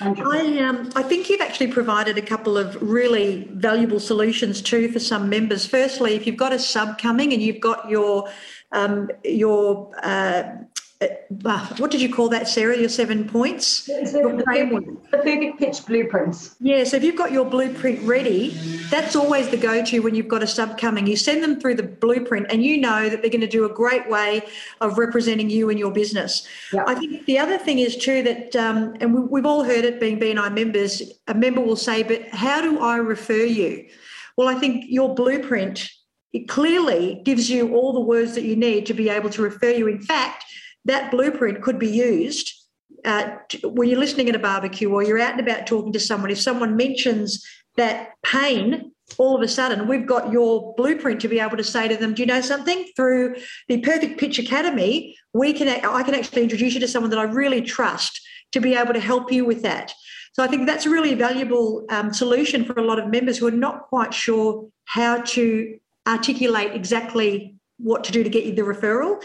I, 0.00 0.58
um, 0.58 0.90
I 0.96 1.02
think 1.02 1.28
you've 1.28 1.40
actually 1.40 1.68
provided 1.68 2.18
a 2.18 2.22
couple 2.22 2.58
of 2.58 2.80
really 2.82 3.48
valuable 3.52 4.00
solutions 4.00 4.60
too 4.60 4.90
for 4.90 4.98
some 4.98 5.28
members. 5.28 5.66
Firstly, 5.66 6.14
if 6.14 6.26
you've 6.26 6.36
got 6.36 6.52
a 6.52 6.58
sub 6.58 6.98
coming 6.98 7.32
and 7.32 7.42
you've 7.42 7.60
got 7.60 7.88
your 7.88 8.28
um, 8.72 9.10
your 9.22 9.92
uh, 10.02 10.44
uh, 11.44 11.66
what 11.78 11.90
did 11.90 12.00
you 12.00 12.12
call 12.12 12.28
that, 12.28 12.48
Sarah? 12.48 12.76
Your 12.76 12.88
seven 12.88 13.28
points? 13.28 13.86
The, 13.86 14.42
framework. 14.44 15.10
Perfect 15.10 15.58
pitch 15.58 15.86
blueprints. 15.86 16.56
Yeah, 16.60 16.84
so 16.84 16.96
if 16.96 17.04
you've 17.04 17.16
got 17.16 17.32
your 17.32 17.44
blueprint 17.44 18.00
ready, 18.06 18.50
that's 18.90 19.16
always 19.16 19.48
the 19.48 19.56
go 19.56 19.84
to 19.84 20.00
when 20.00 20.14
you've 20.14 20.28
got 20.28 20.42
a 20.42 20.46
sub 20.46 20.78
coming. 20.78 21.06
You 21.06 21.16
send 21.16 21.42
them 21.42 21.60
through 21.60 21.76
the 21.76 21.82
blueprint 21.82 22.46
and 22.50 22.62
you 22.62 22.78
know 22.78 23.08
that 23.08 23.22
they're 23.22 23.30
going 23.30 23.40
to 23.40 23.46
do 23.46 23.64
a 23.64 23.68
great 23.68 24.08
way 24.08 24.42
of 24.80 24.98
representing 24.98 25.50
you 25.50 25.70
and 25.70 25.78
your 25.78 25.92
business. 25.92 26.46
I 26.86 26.94
think 26.94 27.26
the 27.26 27.38
other 27.38 27.58
thing 27.58 27.78
is 27.78 27.96
too 27.96 28.22
that, 28.22 28.56
um, 28.56 28.94
and 29.00 29.28
we, 29.30 29.40
have 29.40 29.46
all 29.46 29.64
heard 29.64 29.84
it 29.84 30.00
being 30.00 30.20
BNI 30.20 30.54
members, 30.54 31.02
a 31.28 31.34
member 31.34 31.60
will 31.60 31.76
say, 31.76 32.02
but 32.02 32.28
how 32.28 32.60
do 32.60 32.80
I 32.80 32.96
refer 32.96 33.44
you? 33.44 33.86
Well, 34.36 34.48
I 34.48 34.54
think 34.54 34.84
your 34.88 35.14
blueprint 35.14 35.90
it 36.32 36.48
clearly 36.48 37.20
gives 37.24 37.50
you 37.50 37.74
all 37.74 37.92
the 37.92 38.00
words 38.00 38.34
that 38.34 38.44
you 38.44 38.56
need 38.56 38.86
to 38.86 38.94
be 38.94 39.10
able 39.10 39.28
to 39.30 39.42
refer 39.42 39.70
you. 39.70 39.86
In 39.86 40.00
fact, 40.00 40.44
that 40.84 41.10
blueprint 41.10 41.62
could 41.62 41.78
be 41.78 41.88
used 41.88 42.52
uh, 43.04 43.36
when 43.64 43.88
you're 43.88 43.98
listening 43.98 44.28
at 44.28 44.34
a 44.34 44.40
barbecue 44.40 44.90
or 44.90 45.02
you're 45.02 45.18
out 45.18 45.32
and 45.32 45.40
about 45.40 45.66
talking 45.66 45.92
to 45.92 46.00
someone. 46.00 46.30
If 46.30 46.40
someone 46.40 46.76
mentions 46.76 47.44
that 47.76 48.10
pain, 48.22 48.92
all 49.18 49.36
of 49.36 49.42
a 49.42 49.48
sudden 49.48 49.88
we've 49.88 50.06
got 50.06 50.32
your 50.32 50.74
blueprint 50.76 51.20
to 51.20 51.28
be 51.28 51.40
able 51.40 51.56
to 51.56 51.64
say 51.64 51.88
to 51.88 51.96
them, 51.96 52.14
"Do 52.14 52.22
you 52.22 52.26
know 52.26 52.40
something?" 52.40 52.86
Through 52.96 53.36
the 53.68 53.80
Perfect 53.80 54.18
Pitch 54.18 54.38
Academy, 54.38 55.16
we 55.32 55.52
can 55.52 55.68
I 55.68 56.02
can 56.02 56.14
actually 56.14 56.42
introduce 56.42 56.74
you 56.74 56.80
to 56.80 56.88
someone 56.88 57.10
that 57.10 57.18
I 57.18 57.24
really 57.24 57.62
trust 57.62 58.20
to 58.52 58.60
be 58.60 58.74
able 58.74 58.92
to 58.92 59.00
help 59.00 59.32
you 59.32 59.44
with 59.44 59.62
that. 59.62 59.92
So 60.34 60.42
I 60.42 60.46
think 60.46 60.66
that's 60.66 60.86
a 60.86 60.90
really 60.90 61.14
valuable 61.14 61.84
um, 61.90 62.12
solution 62.12 62.64
for 62.64 62.74
a 62.78 62.84
lot 62.84 62.98
of 62.98 63.08
members 63.08 63.38
who 63.38 63.46
are 63.46 63.50
not 63.50 63.82
quite 63.82 64.14
sure 64.14 64.68
how 64.84 65.20
to 65.20 65.78
articulate 66.06 66.72
exactly 66.72 67.54
what 67.78 68.04
to 68.04 68.12
do 68.12 68.22
to 68.22 68.30
get 68.30 68.44
you 68.44 68.54
the 68.54 68.62
referral. 68.62 69.22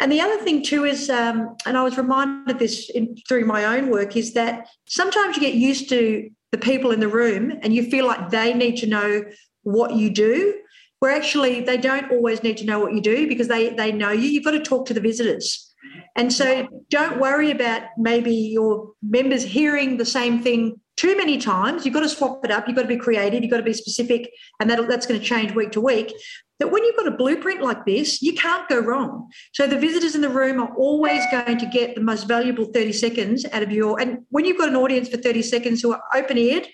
And 0.00 0.10
the 0.10 0.20
other 0.20 0.38
thing 0.38 0.62
too 0.62 0.84
is, 0.84 1.10
um, 1.10 1.56
and 1.66 1.76
I 1.76 1.82
was 1.82 1.98
reminded 1.98 2.54
of 2.54 2.58
this 2.58 2.90
in, 2.90 3.16
through 3.28 3.44
my 3.44 3.64
own 3.64 3.90
work, 3.90 4.16
is 4.16 4.34
that 4.34 4.68
sometimes 4.86 5.36
you 5.36 5.42
get 5.42 5.54
used 5.54 5.88
to 5.90 6.30
the 6.52 6.58
people 6.58 6.92
in 6.92 7.00
the 7.00 7.08
room 7.08 7.52
and 7.62 7.74
you 7.74 7.90
feel 7.90 8.06
like 8.06 8.30
they 8.30 8.54
need 8.54 8.76
to 8.78 8.86
know 8.86 9.24
what 9.62 9.94
you 9.94 10.10
do, 10.10 10.54
where 11.00 11.14
actually 11.14 11.60
they 11.60 11.76
don't 11.76 12.10
always 12.10 12.42
need 12.42 12.56
to 12.58 12.64
know 12.64 12.78
what 12.78 12.94
you 12.94 13.00
do 13.00 13.28
because 13.28 13.48
they 13.48 13.70
they 13.70 13.92
know 13.92 14.10
you. 14.10 14.28
You've 14.28 14.44
got 14.44 14.52
to 14.52 14.60
talk 14.60 14.86
to 14.86 14.94
the 14.94 15.00
visitors. 15.00 15.74
And 16.16 16.32
so 16.32 16.66
don't 16.90 17.20
worry 17.20 17.50
about 17.50 17.82
maybe 17.96 18.34
your 18.34 18.92
members 19.02 19.44
hearing 19.44 19.96
the 19.96 20.04
same 20.04 20.42
thing 20.42 20.80
too 20.98 21.16
many 21.16 21.38
times. 21.38 21.84
You've 21.84 21.94
got 21.94 22.00
to 22.00 22.08
swap 22.08 22.44
it 22.44 22.50
up. 22.50 22.66
You've 22.66 22.76
got 22.76 22.82
to 22.82 22.88
be 22.88 22.96
creative. 22.96 23.42
You've 23.42 23.52
got 23.52 23.58
to 23.58 23.62
be 23.62 23.72
specific. 23.72 24.30
And 24.58 24.68
that, 24.68 24.88
that's 24.88 25.06
going 25.06 25.18
to 25.18 25.24
change 25.24 25.54
week 25.54 25.70
to 25.72 25.80
week. 25.80 26.12
But 26.58 26.72
when 26.72 26.82
you've 26.82 26.96
got 26.96 27.06
a 27.06 27.12
blueprint 27.12 27.62
like 27.62 27.86
this, 27.86 28.20
you 28.20 28.34
can't 28.34 28.68
go 28.68 28.80
wrong. 28.80 29.30
So 29.52 29.68
the 29.68 29.78
visitors 29.78 30.16
in 30.16 30.22
the 30.22 30.28
room 30.28 30.60
are 30.60 30.74
always 30.74 31.22
going 31.30 31.56
to 31.58 31.66
get 31.66 31.94
the 31.94 32.00
most 32.00 32.26
valuable 32.26 32.64
30 32.64 32.92
seconds 32.92 33.46
out 33.52 33.62
of 33.62 33.70
your. 33.70 34.00
And 34.00 34.24
when 34.30 34.44
you've 34.44 34.58
got 34.58 34.68
an 34.68 34.76
audience 34.76 35.08
for 35.08 35.18
30 35.18 35.42
seconds 35.42 35.80
who 35.80 35.92
are 35.92 36.02
open 36.12 36.36
eared 36.36 36.66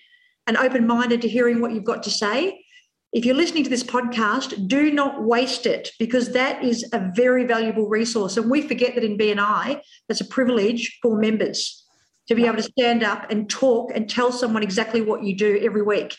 and 0.47 0.57
open 0.57 0.87
minded 0.87 1.21
to 1.23 1.29
hearing 1.29 1.61
what 1.61 1.73
you've 1.73 1.85
got 1.85 2.03
to 2.05 2.11
say, 2.11 2.65
if 3.13 3.27
you're 3.27 3.37
listening 3.37 3.63
to 3.65 3.71
this 3.71 3.85
podcast, 3.85 4.67
do 4.67 4.91
not 4.91 5.23
waste 5.23 5.67
it 5.67 5.91
because 5.99 6.33
that 6.33 6.65
is 6.65 6.89
a 6.95 7.11
very 7.15 7.45
valuable 7.45 7.89
resource. 7.89 8.39
And 8.39 8.51
we 8.51 8.63
forget 8.63 8.95
that 8.95 9.05
in 9.05 9.19
BNI, 9.19 9.81
that's 10.09 10.23
a 10.23 10.27
privilege 10.27 10.99
for 11.03 11.19
members 11.19 11.84
to 12.29 12.35
be 12.35 12.47
able 12.47 12.57
to 12.57 12.63
stand 12.63 13.03
up 13.03 13.31
and 13.31 13.49
talk 13.49 13.91
and 13.95 14.09
tell 14.09 14.33
someone 14.33 14.63
exactly 14.63 15.01
what 15.01 15.23
you 15.23 15.37
do 15.37 15.61
every 15.63 15.83
week. 15.83 16.17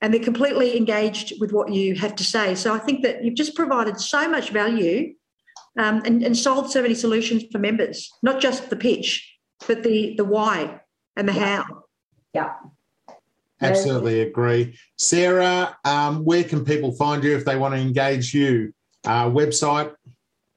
And 0.00 0.14
they're 0.14 0.22
completely 0.22 0.76
engaged 0.76 1.32
with 1.40 1.52
what 1.52 1.72
you 1.72 1.96
have 1.96 2.14
to 2.16 2.24
say. 2.24 2.54
So 2.54 2.72
I 2.72 2.78
think 2.78 3.02
that 3.02 3.24
you've 3.24 3.34
just 3.34 3.56
provided 3.56 3.98
so 4.00 4.28
much 4.28 4.50
value 4.50 5.14
um, 5.78 6.02
and, 6.04 6.22
and 6.22 6.36
solved 6.36 6.70
so 6.70 6.82
many 6.82 6.94
solutions 6.94 7.44
for 7.50 7.58
members, 7.58 8.10
not 8.22 8.40
just 8.40 8.70
the 8.70 8.76
pitch, 8.76 9.38
but 9.66 9.82
the 9.82 10.14
the 10.16 10.24
why 10.24 10.80
and 11.16 11.28
the 11.28 11.32
yeah. 11.32 11.56
how. 11.56 11.82
Yeah. 12.34 12.52
Absolutely 13.60 14.20
agree. 14.20 14.78
Sarah, 14.98 15.76
um, 15.84 16.24
where 16.24 16.44
can 16.44 16.64
people 16.64 16.92
find 16.92 17.24
you 17.24 17.36
if 17.36 17.44
they 17.44 17.56
want 17.56 17.74
to 17.74 17.80
engage 17.80 18.32
you? 18.32 18.72
Uh, 19.04 19.28
website, 19.28 19.92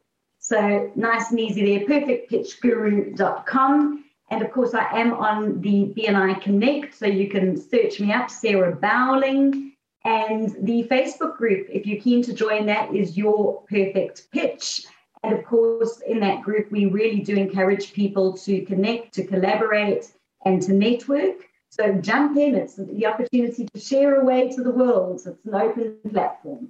So 0.44 0.92
nice 0.96 1.30
and 1.32 1.40
easy 1.40 1.78
there, 1.78 1.88
perfectpitchguru.com. 1.88 4.06
And 4.30 4.42
of 4.42 4.52
course, 4.52 4.74
I 4.74 5.00
am 5.00 5.14
on 5.14 5.62
the 5.62 5.94
BNI 5.96 6.42
Connect, 6.42 6.96
so 6.96 7.06
you 7.06 7.30
can 7.30 7.56
search 7.58 8.00
me 8.00 8.12
up, 8.14 8.30
Sarah 8.30 8.76
Bowling. 8.76 9.74
And 10.06 10.56
the 10.66 10.88
Facebook 10.90 11.38
group, 11.38 11.68
if 11.70 11.86
you're 11.86 12.02
keen 12.02 12.24
to 12.24 12.34
join 12.34 12.66
that, 12.68 12.96
is 12.96 13.18
Your 13.18 13.62
Perfect 13.70 14.32
Pitch. 14.32 14.86
And 15.24 15.38
of 15.38 15.44
course, 15.46 16.02
in 16.08 16.22
that 16.22 16.42
group, 16.42 16.72
we 16.72 16.86
really 16.86 17.20
do 17.20 17.36
encourage 17.36 17.92
people 17.94 18.32
to 18.38 18.62
connect, 18.62 19.14
to 19.16 19.26
collaborate, 19.26 20.14
and 20.46 20.62
to 20.64 20.74
network. 20.74 21.46
So 21.70 21.94
jump 21.94 22.38
in. 22.38 22.56
It's 22.56 22.76
the 22.76 23.06
opportunity 23.06 23.68
to 23.74 23.80
share 23.80 24.20
away 24.20 24.50
to 24.50 24.64
the 24.64 24.72
world. 24.72 25.16
It's 25.16 25.26
an 25.26 25.38
open 25.54 25.98
platform. 26.12 26.70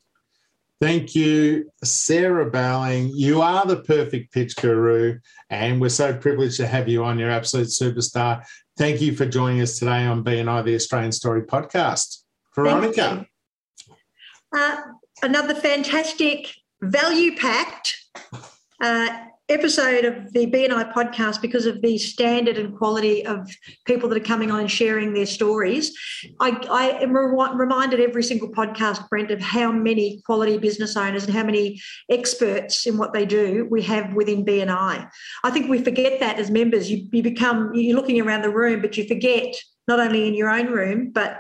Thank 0.80 1.14
you, 1.14 1.72
Sarah 1.84 2.50
Bowling. 2.50 3.12
You 3.14 3.42
are 3.42 3.66
the 3.68 3.82
perfect 3.84 4.34
pitch 4.34 4.56
guru, 4.56 5.20
and 5.52 5.80
we're 5.80 5.90
so 5.90 6.12
privileged 6.16 6.58
to 6.58 6.66
have 6.66 6.90
you 6.90 7.04
on. 7.04 7.20
Your 7.20 7.30
absolute 7.30 7.68
superstar. 7.68 8.44
Thank 8.78 9.00
you 9.00 9.16
for 9.16 9.28
joining 9.28 9.62
us 9.62 9.78
today 9.78 10.06
on 10.06 10.24
BNI, 10.24 10.64
the 10.64 10.74
Australian 10.74 11.12
Story 11.12 11.44
podcast. 11.44 12.24
Veronica. 12.56 13.28
Uh, 14.56 14.78
another 15.22 15.54
fantastic 15.54 16.52
value 16.82 17.38
packed 17.38 17.98
uh, 18.82 19.26
episode 19.50 20.06
of 20.06 20.32
the 20.34 20.48
BNI 20.48 20.94
podcast 20.94 21.42
because 21.42 21.66
of 21.66 21.82
the 21.82 21.98
standard 21.98 22.58
and 22.58 22.78
quality 22.78 23.26
of 23.26 23.54
people 23.86 24.08
that 24.10 24.18
are 24.18 24.26
coming 24.26 24.50
on 24.50 24.62
and 24.62 24.72
sharing 24.72 25.14
their 25.14 25.26
stories. 25.26 25.94
I, 26.40 26.52
I 26.70 27.04
am 27.04 27.14
re- 27.14 27.50
reminded 27.54 28.00
every 28.00 28.24
single 28.24 28.50
podcast, 28.50 29.10
Brent, 29.10 29.32
of 29.32 29.42
how 29.42 29.72
many 29.72 30.22
quality 30.26 30.58
business 30.58 30.96
owners 30.96 31.26
and 31.26 31.34
how 31.34 31.44
many 31.44 31.82
experts 32.10 32.88
in 32.88 32.98
what 32.98 33.14
they 33.14 33.26
do 33.26 33.68
we 33.70 33.82
have 33.84 34.14
within 34.14 34.46
BNI. 34.46 35.10
I 35.44 35.52
think 35.52 35.70
we 35.70 35.84
forget 35.84 36.20
that 36.22 36.40
as 36.40 36.50
members. 36.50 36.90
You, 36.90 37.08
you 37.12 37.24
become, 37.24 37.74
you're 37.74 37.96
looking 37.96 38.22
around 38.22 38.44
the 38.44 38.50
room, 38.50 38.82
but 38.82 38.98
you 38.98 39.08
forget 39.08 39.56
not 39.88 40.00
only 40.00 40.28
in 40.28 40.34
your 40.34 40.50
own 40.50 40.68
room, 40.68 41.12
but 41.12 41.40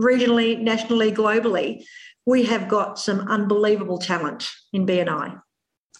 regionally, 0.00 0.60
nationally, 0.60 1.12
globally, 1.12 1.84
we 2.26 2.44
have 2.44 2.68
got 2.68 2.98
some 2.98 3.20
unbelievable 3.20 3.98
talent 3.98 4.50
in 4.72 4.86
BNI. 4.86 5.40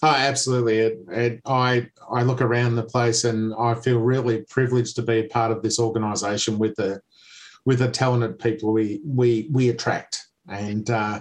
Oh, 0.03 0.09
absolutely. 0.09 0.99
And 1.13 1.41
I 1.47 1.89
I 2.11 2.23
look 2.23 2.41
around 2.41 2.77
the 2.77 2.85
place 2.85 3.25
and 3.25 3.55
I 3.59 3.75
feel 3.75 3.99
really 3.99 4.43
privileged 4.43 4.97
to 4.97 5.03
be 5.03 5.21
a 5.21 5.29
part 5.29 5.51
of 5.51 5.63
this 5.63 5.79
organisation 5.79 6.59
with 6.59 6.75
the 6.77 7.01
with 7.65 7.79
the 7.79 7.91
talented 7.91 8.39
people 8.39 8.73
we 8.73 9.01
we 9.05 9.49
we 9.51 9.71
attract. 9.71 10.27
And 10.49 10.89
uh, 10.91 11.21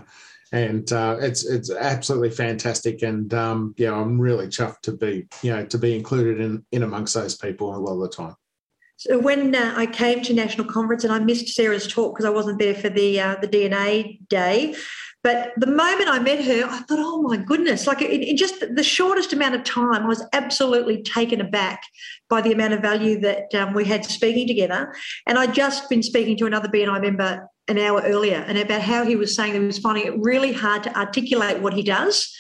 and 0.51 0.91
uh, 0.91 1.17
it's 1.19 1.45
it's 1.45 1.71
absolutely 1.71 2.29
fantastic. 2.29 3.01
And 3.01 3.33
um, 3.33 3.73
yeah, 3.77 3.93
I'm 3.93 4.19
really 4.19 4.47
chuffed 4.47 4.81
to 4.83 4.91
be 4.93 5.27
you 5.41 5.51
know 5.51 5.65
to 5.65 5.77
be 5.77 5.95
included 5.95 6.39
in 6.39 6.65
in 6.71 6.83
amongst 6.83 7.13
those 7.13 7.35
people 7.35 7.75
a 7.75 7.77
lot 7.77 7.93
of 7.93 8.01
the 8.01 8.09
time. 8.09 8.35
So 8.97 9.19
when 9.19 9.53
uh, 9.53 9.73
I 9.75 9.88
came 9.88 10.21
to 10.23 10.33
national 10.33 10.67
conference, 10.67 11.03
and 11.03 11.11
I 11.11 11.19
missed 11.19 11.49
Sarah's 11.49 11.88
talk 11.88 12.15
because 12.15 12.25
I 12.25 12.29
wasn't 12.29 12.59
there 12.59 12.75
for 12.75 12.89
the 12.89 13.19
uh, 13.19 13.35
the 13.41 13.47
DNA 13.47 14.19
day, 14.29 14.75
but 15.25 15.53
the 15.57 15.65
moment 15.65 16.07
I 16.07 16.19
met 16.19 16.45
her, 16.45 16.65
I 16.65 16.77
thought, 16.81 16.99
oh 16.99 17.19
my 17.23 17.38
goodness! 17.38 17.88
Like 17.88 17.99
in, 17.99 18.21
in 18.21 18.38
just 18.38 18.63
the 18.75 18.83
shortest 18.83 19.33
amount 19.33 19.55
of 19.55 19.63
time, 19.63 20.03
I 20.03 20.07
was 20.07 20.23
absolutely 20.33 21.01
taken 21.01 21.41
aback 21.41 21.81
by 22.29 22.41
the 22.41 22.51
amount 22.51 22.73
of 22.73 22.83
value 22.83 23.19
that 23.21 23.51
um, 23.55 23.73
we 23.73 23.85
had 23.85 24.05
speaking 24.05 24.45
together. 24.47 24.93
And 25.25 25.39
I'd 25.39 25.55
just 25.55 25.89
been 25.89 26.03
speaking 26.03 26.38
to 26.38 26.45
another 26.45 26.67
BNI 26.67 27.01
member 27.01 27.49
an 27.67 27.79
hour 27.79 28.03
earlier, 28.05 28.45
and 28.47 28.59
about 28.59 28.81
how 28.81 29.03
he 29.03 29.15
was 29.15 29.35
saying 29.35 29.53
that 29.53 29.61
he 29.61 29.65
was 29.65 29.79
finding 29.79 30.05
it 30.05 30.13
really 30.19 30.53
hard 30.53 30.83
to 30.83 30.95
articulate 30.95 31.59
what 31.59 31.73
he 31.73 31.81
does 31.81 32.31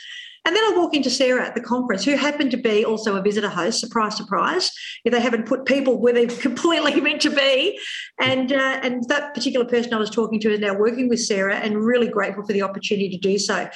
and 0.45 0.55
then 0.55 0.63
I 0.63 0.77
walk 0.77 0.93
into 0.93 1.09
Sarah 1.09 1.43
at 1.43 1.55
the 1.55 1.61
conference, 1.61 2.05
who 2.05 2.15
happened 2.15 2.51
to 2.51 2.57
be 2.57 2.85
also 2.85 3.15
a 3.15 3.21
visitor 3.21 3.49
host. 3.49 3.79
Surprise, 3.79 4.15
surprise! 4.15 4.71
If 5.03 5.11
they 5.11 5.19
haven't 5.19 5.47
put 5.47 5.65
people 5.65 5.99
where 5.99 6.13
they're 6.13 6.27
completely 6.41 7.01
meant 7.01 7.21
to 7.21 7.31
be, 7.31 7.79
and 8.19 8.51
uh, 8.51 8.79
and 8.83 9.03
that 9.09 9.33
particular 9.33 9.65
person 9.65 9.93
I 9.93 9.97
was 9.97 10.11
talking 10.11 10.39
to 10.41 10.53
is 10.53 10.59
now 10.59 10.75
working 10.75 11.09
with 11.09 11.19
Sarah, 11.19 11.55
and 11.55 11.83
really 11.83 12.07
grateful 12.07 12.45
for 12.45 12.53
the 12.53 12.61
opportunity 12.61 13.09
to 13.09 13.17
do 13.17 13.39
so. 13.39 13.67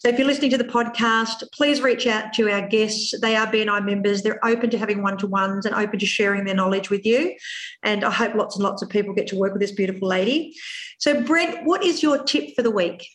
So 0.00 0.08
if 0.08 0.18
you're 0.18 0.26
listening 0.26 0.50
to 0.50 0.58
the 0.58 0.64
podcast, 0.64 1.44
please 1.52 1.80
reach 1.80 2.06
out 2.06 2.32
to 2.34 2.50
our 2.50 2.68
guests. 2.68 3.18
They 3.20 3.34
are 3.34 3.46
BNI 3.46 3.84
members. 3.86 4.22
They're 4.22 4.44
open 4.44 4.68
to 4.70 4.78
having 4.78 5.02
one 5.02 5.16
to 5.18 5.26
ones 5.26 5.64
and 5.64 5.74
open 5.74 5.98
to 5.98 6.06
sharing 6.06 6.44
their 6.44 6.54
knowledge 6.54 6.90
with 6.90 7.06
you. 7.06 7.34
And 7.82 8.04
I 8.04 8.10
hope 8.10 8.34
lots 8.34 8.56
and 8.56 8.64
lots 8.64 8.82
of 8.82 8.90
people 8.90 9.14
get 9.14 9.28
to 9.28 9.36
work 9.36 9.52
with 9.52 9.62
this 9.62 9.72
beautiful 9.72 10.08
lady. 10.08 10.54
So 10.98 11.22
Brent, 11.22 11.64
what 11.64 11.84
is 11.84 12.02
your 12.02 12.22
tip 12.24 12.54
for 12.54 12.62
the 12.62 12.70
week? 12.70 13.06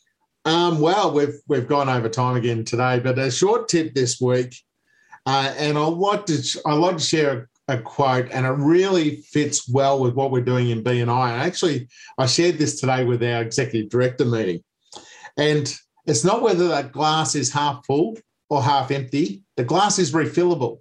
Um, 0.45 0.79
well, 0.79 1.13
we've 1.13 1.39
we've 1.47 1.67
gone 1.67 1.89
over 1.89 2.09
time 2.09 2.35
again 2.35 2.65
today, 2.65 2.99
but 2.99 3.17
a 3.17 3.31
short 3.31 3.69
tip 3.69 3.93
this 3.93 4.19
week, 4.19 4.55
uh, 5.25 5.53
and 5.57 5.77
I 5.77 5.85
like 5.85 6.25
to 6.25 6.61
I 6.65 6.73
like 6.73 6.97
to 6.97 7.03
share 7.03 7.49
a 7.69 7.77
quote, 7.77 8.29
and 8.31 8.45
it 8.45 8.49
really 8.49 9.17
fits 9.17 9.69
well 9.69 9.99
with 9.99 10.15
what 10.15 10.31
we're 10.31 10.41
doing 10.41 10.69
in 10.69 10.83
BNI. 10.83 11.31
And 11.31 11.41
actually, 11.41 11.87
I 12.17 12.25
shared 12.25 12.57
this 12.57 12.79
today 12.79 13.05
with 13.05 13.23
our 13.23 13.41
executive 13.41 13.89
director 13.89 14.25
meeting. 14.25 14.63
And 15.37 15.73
it's 16.05 16.25
not 16.25 16.41
whether 16.41 16.67
that 16.67 16.91
glass 16.91 17.35
is 17.35 17.51
half 17.51 17.85
full 17.85 18.17
or 18.49 18.61
half 18.61 18.91
empty, 18.91 19.43
the 19.55 19.63
glass 19.63 19.97
is 19.97 20.11
refillable. 20.11 20.79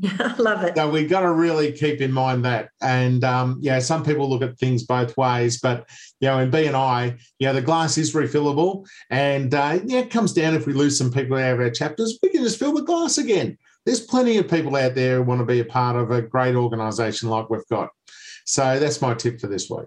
Yeah, 0.00 0.34
love 0.38 0.64
it. 0.64 0.76
So 0.76 0.88
we've 0.88 1.10
got 1.10 1.20
to 1.20 1.32
really 1.32 1.72
keep 1.72 2.00
in 2.00 2.10
mind 2.10 2.44
that. 2.46 2.70
And 2.80 3.22
um, 3.22 3.58
yeah, 3.60 3.78
some 3.80 4.02
people 4.02 4.28
look 4.28 4.40
at 4.42 4.58
things 4.58 4.84
both 4.84 5.14
ways, 5.16 5.60
but 5.60 5.88
you 6.20 6.28
know, 6.28 6.38
in 6.38 6.50
BNI, 6.50 7.18
you 7.38 7.46
know, 7.46 7.52
the 7.52 7.60
glass 7.60 7.98
is 7.98 8.14
refillable. 8.14 8.86
And 9.10 9.54
uh, 9.54 9.80
yeah, 9.84 10.00
it 10.00 10.10
comes 10.10 10.32
down 10.32 10.54
if 10.54 10.66
we 10.66 10.72
lose 10.72 10.96
some 10.96 11.12
people 11.12 11.36
out 11.36 11.54
of 11.54 11.60
our 11.60 11.70
chapters, 11.70 12.18
we 12.22 12.30
can 12.30 12.42
just 12.42 12.58
fill 12.58 12.72
the 12.72 12.82
glass 12.82 13.18
again. 13.18 13.58
There's 13.84 14.00
plenty 14.00 14.38
of 14.38 14.48
people 14.48 14.74
out 14.76 14.94
there 14.94 15.16
who 15.16 15.22
want 15.22 15.40
to 15.40 15.46
be 15.46 15.60
a 15.60 15.64
part 15.64 15.96
of 15.96 16.10
a 16.10 16.22
great 16.22 16.54
organisation 16.54 17.28
like 17.28 17.50
we've 17.50 17.66
got. 17.70 17.90
So 18.46 18.78
that's 18.78 19.02
my 19.02 19.14
tip 19.14 19.38
for 19.38 19.48
this 19.48 19.68
week. 19.68 19.86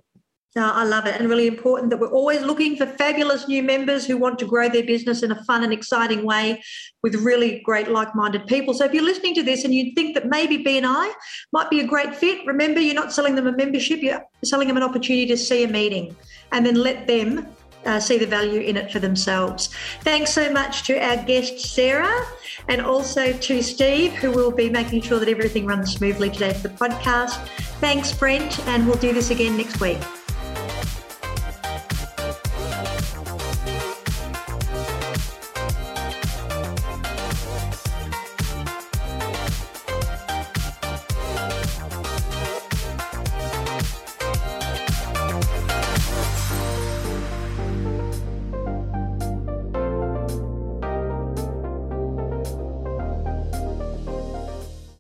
No, 0.56 0.72
I 0.72 0.84
love 0.84 1.08
it. 1.08 1.20
And 1.20 1.28
really 1.28 1.48
important 1.48 1.90
that 1.90 2.00
we're 2.00 2.12
always 2.12 2.44
looking 2.44 2.76
for 2.76 2.86
fabulous 2.86 3.48
new 3.48 3.64
members 3.64 4.06
who 4.06 4.18
want 4.18 4.38
to 4.40 4.46
grow 4.46 4.70
their 4.70 4.84
business 4.84 5.24
in 5.24 5.32
a 5.32 5.44
fun 5.46 5.64
and 5.64 5.74
exciting 5.74 6.24
way 6.24 6.62
with 7.02 7.16
really 7.16 7.62
great 7.66 7.88
like 7.88 8.14
minded 8.14 8.46
people. 8.46 8.76
So 8.76 8.86
if 8.86 8.94
you're 8.94 9.04
listening 9.04 9.34
to 9.36 9.44
this 9.44 9.66
and 9.66 9.74
you 9.74 9.94
think 9.96 10.14
that 10.14 10.28
maybe 10.28 10.64
BNI 10.64 11.12
might 11.52 11.72
be 11.72 11.80
a 11.80 11.88
great 11.88 12.16
fit, 12.16 12.46
remember 12.46 12.80
you're 12.80 12.94
not 12.94 13.12
selling 13.12 13.34
them 13.34 13.48
a 13.48 13.52
membership, 13.52 14.02
you're 14.04 14.24
selling 14.44 14.68
them 14.68 14.78
an 14.78 14.84
opportunity 14.84 15.26
to 15.28 15.38
see 15.38 15.64
a 15.64 15.68
meeting 15.68 16.16
and 16.52 16.64
then 16.64 16.76
let 16.76 17.08
them 17.08 17.48
uh, 17.86 18.00
see 18.00 18.18
the 18.18 18.28
value 18.28 18.62
in 18.62 18.78
it 18.78 18.92
for 18.92 19.00
themselves. 19.00 19.70
Thanks 20.02 20.32
so 20.32 20.52
much 20.52 20.84
to 20.84 20.98
our 21.00 21.18
guest, 21.26 21.60
Sarah, 21.60 22.26
and 22.70 22.80
also 22.80 23.34
to 23.34 23.62
Steve, 23.64 24.14
who 24.14 24.32
will 24.32 24.52
be 24.52 24.70
making 24.70 25.02
sure 25.02 25.20
that 25.20 25.28
everything 25.28 25.66
runs 25.66 25.94
smoothly 25.94 26.30
today 26.30 26.54
for 26.54 26.68
the 26.68 26.76
podcast. 26.76 27.46
Thanks, 27.80 28.14
Brent, 28.14 28.60
and 28.68 28.86
we'll 28.86 28.98
do 28.98 29.14
this 29.14 29.32
again 29.32 29.58
next 29.58 29.82
week. 29.82 29.98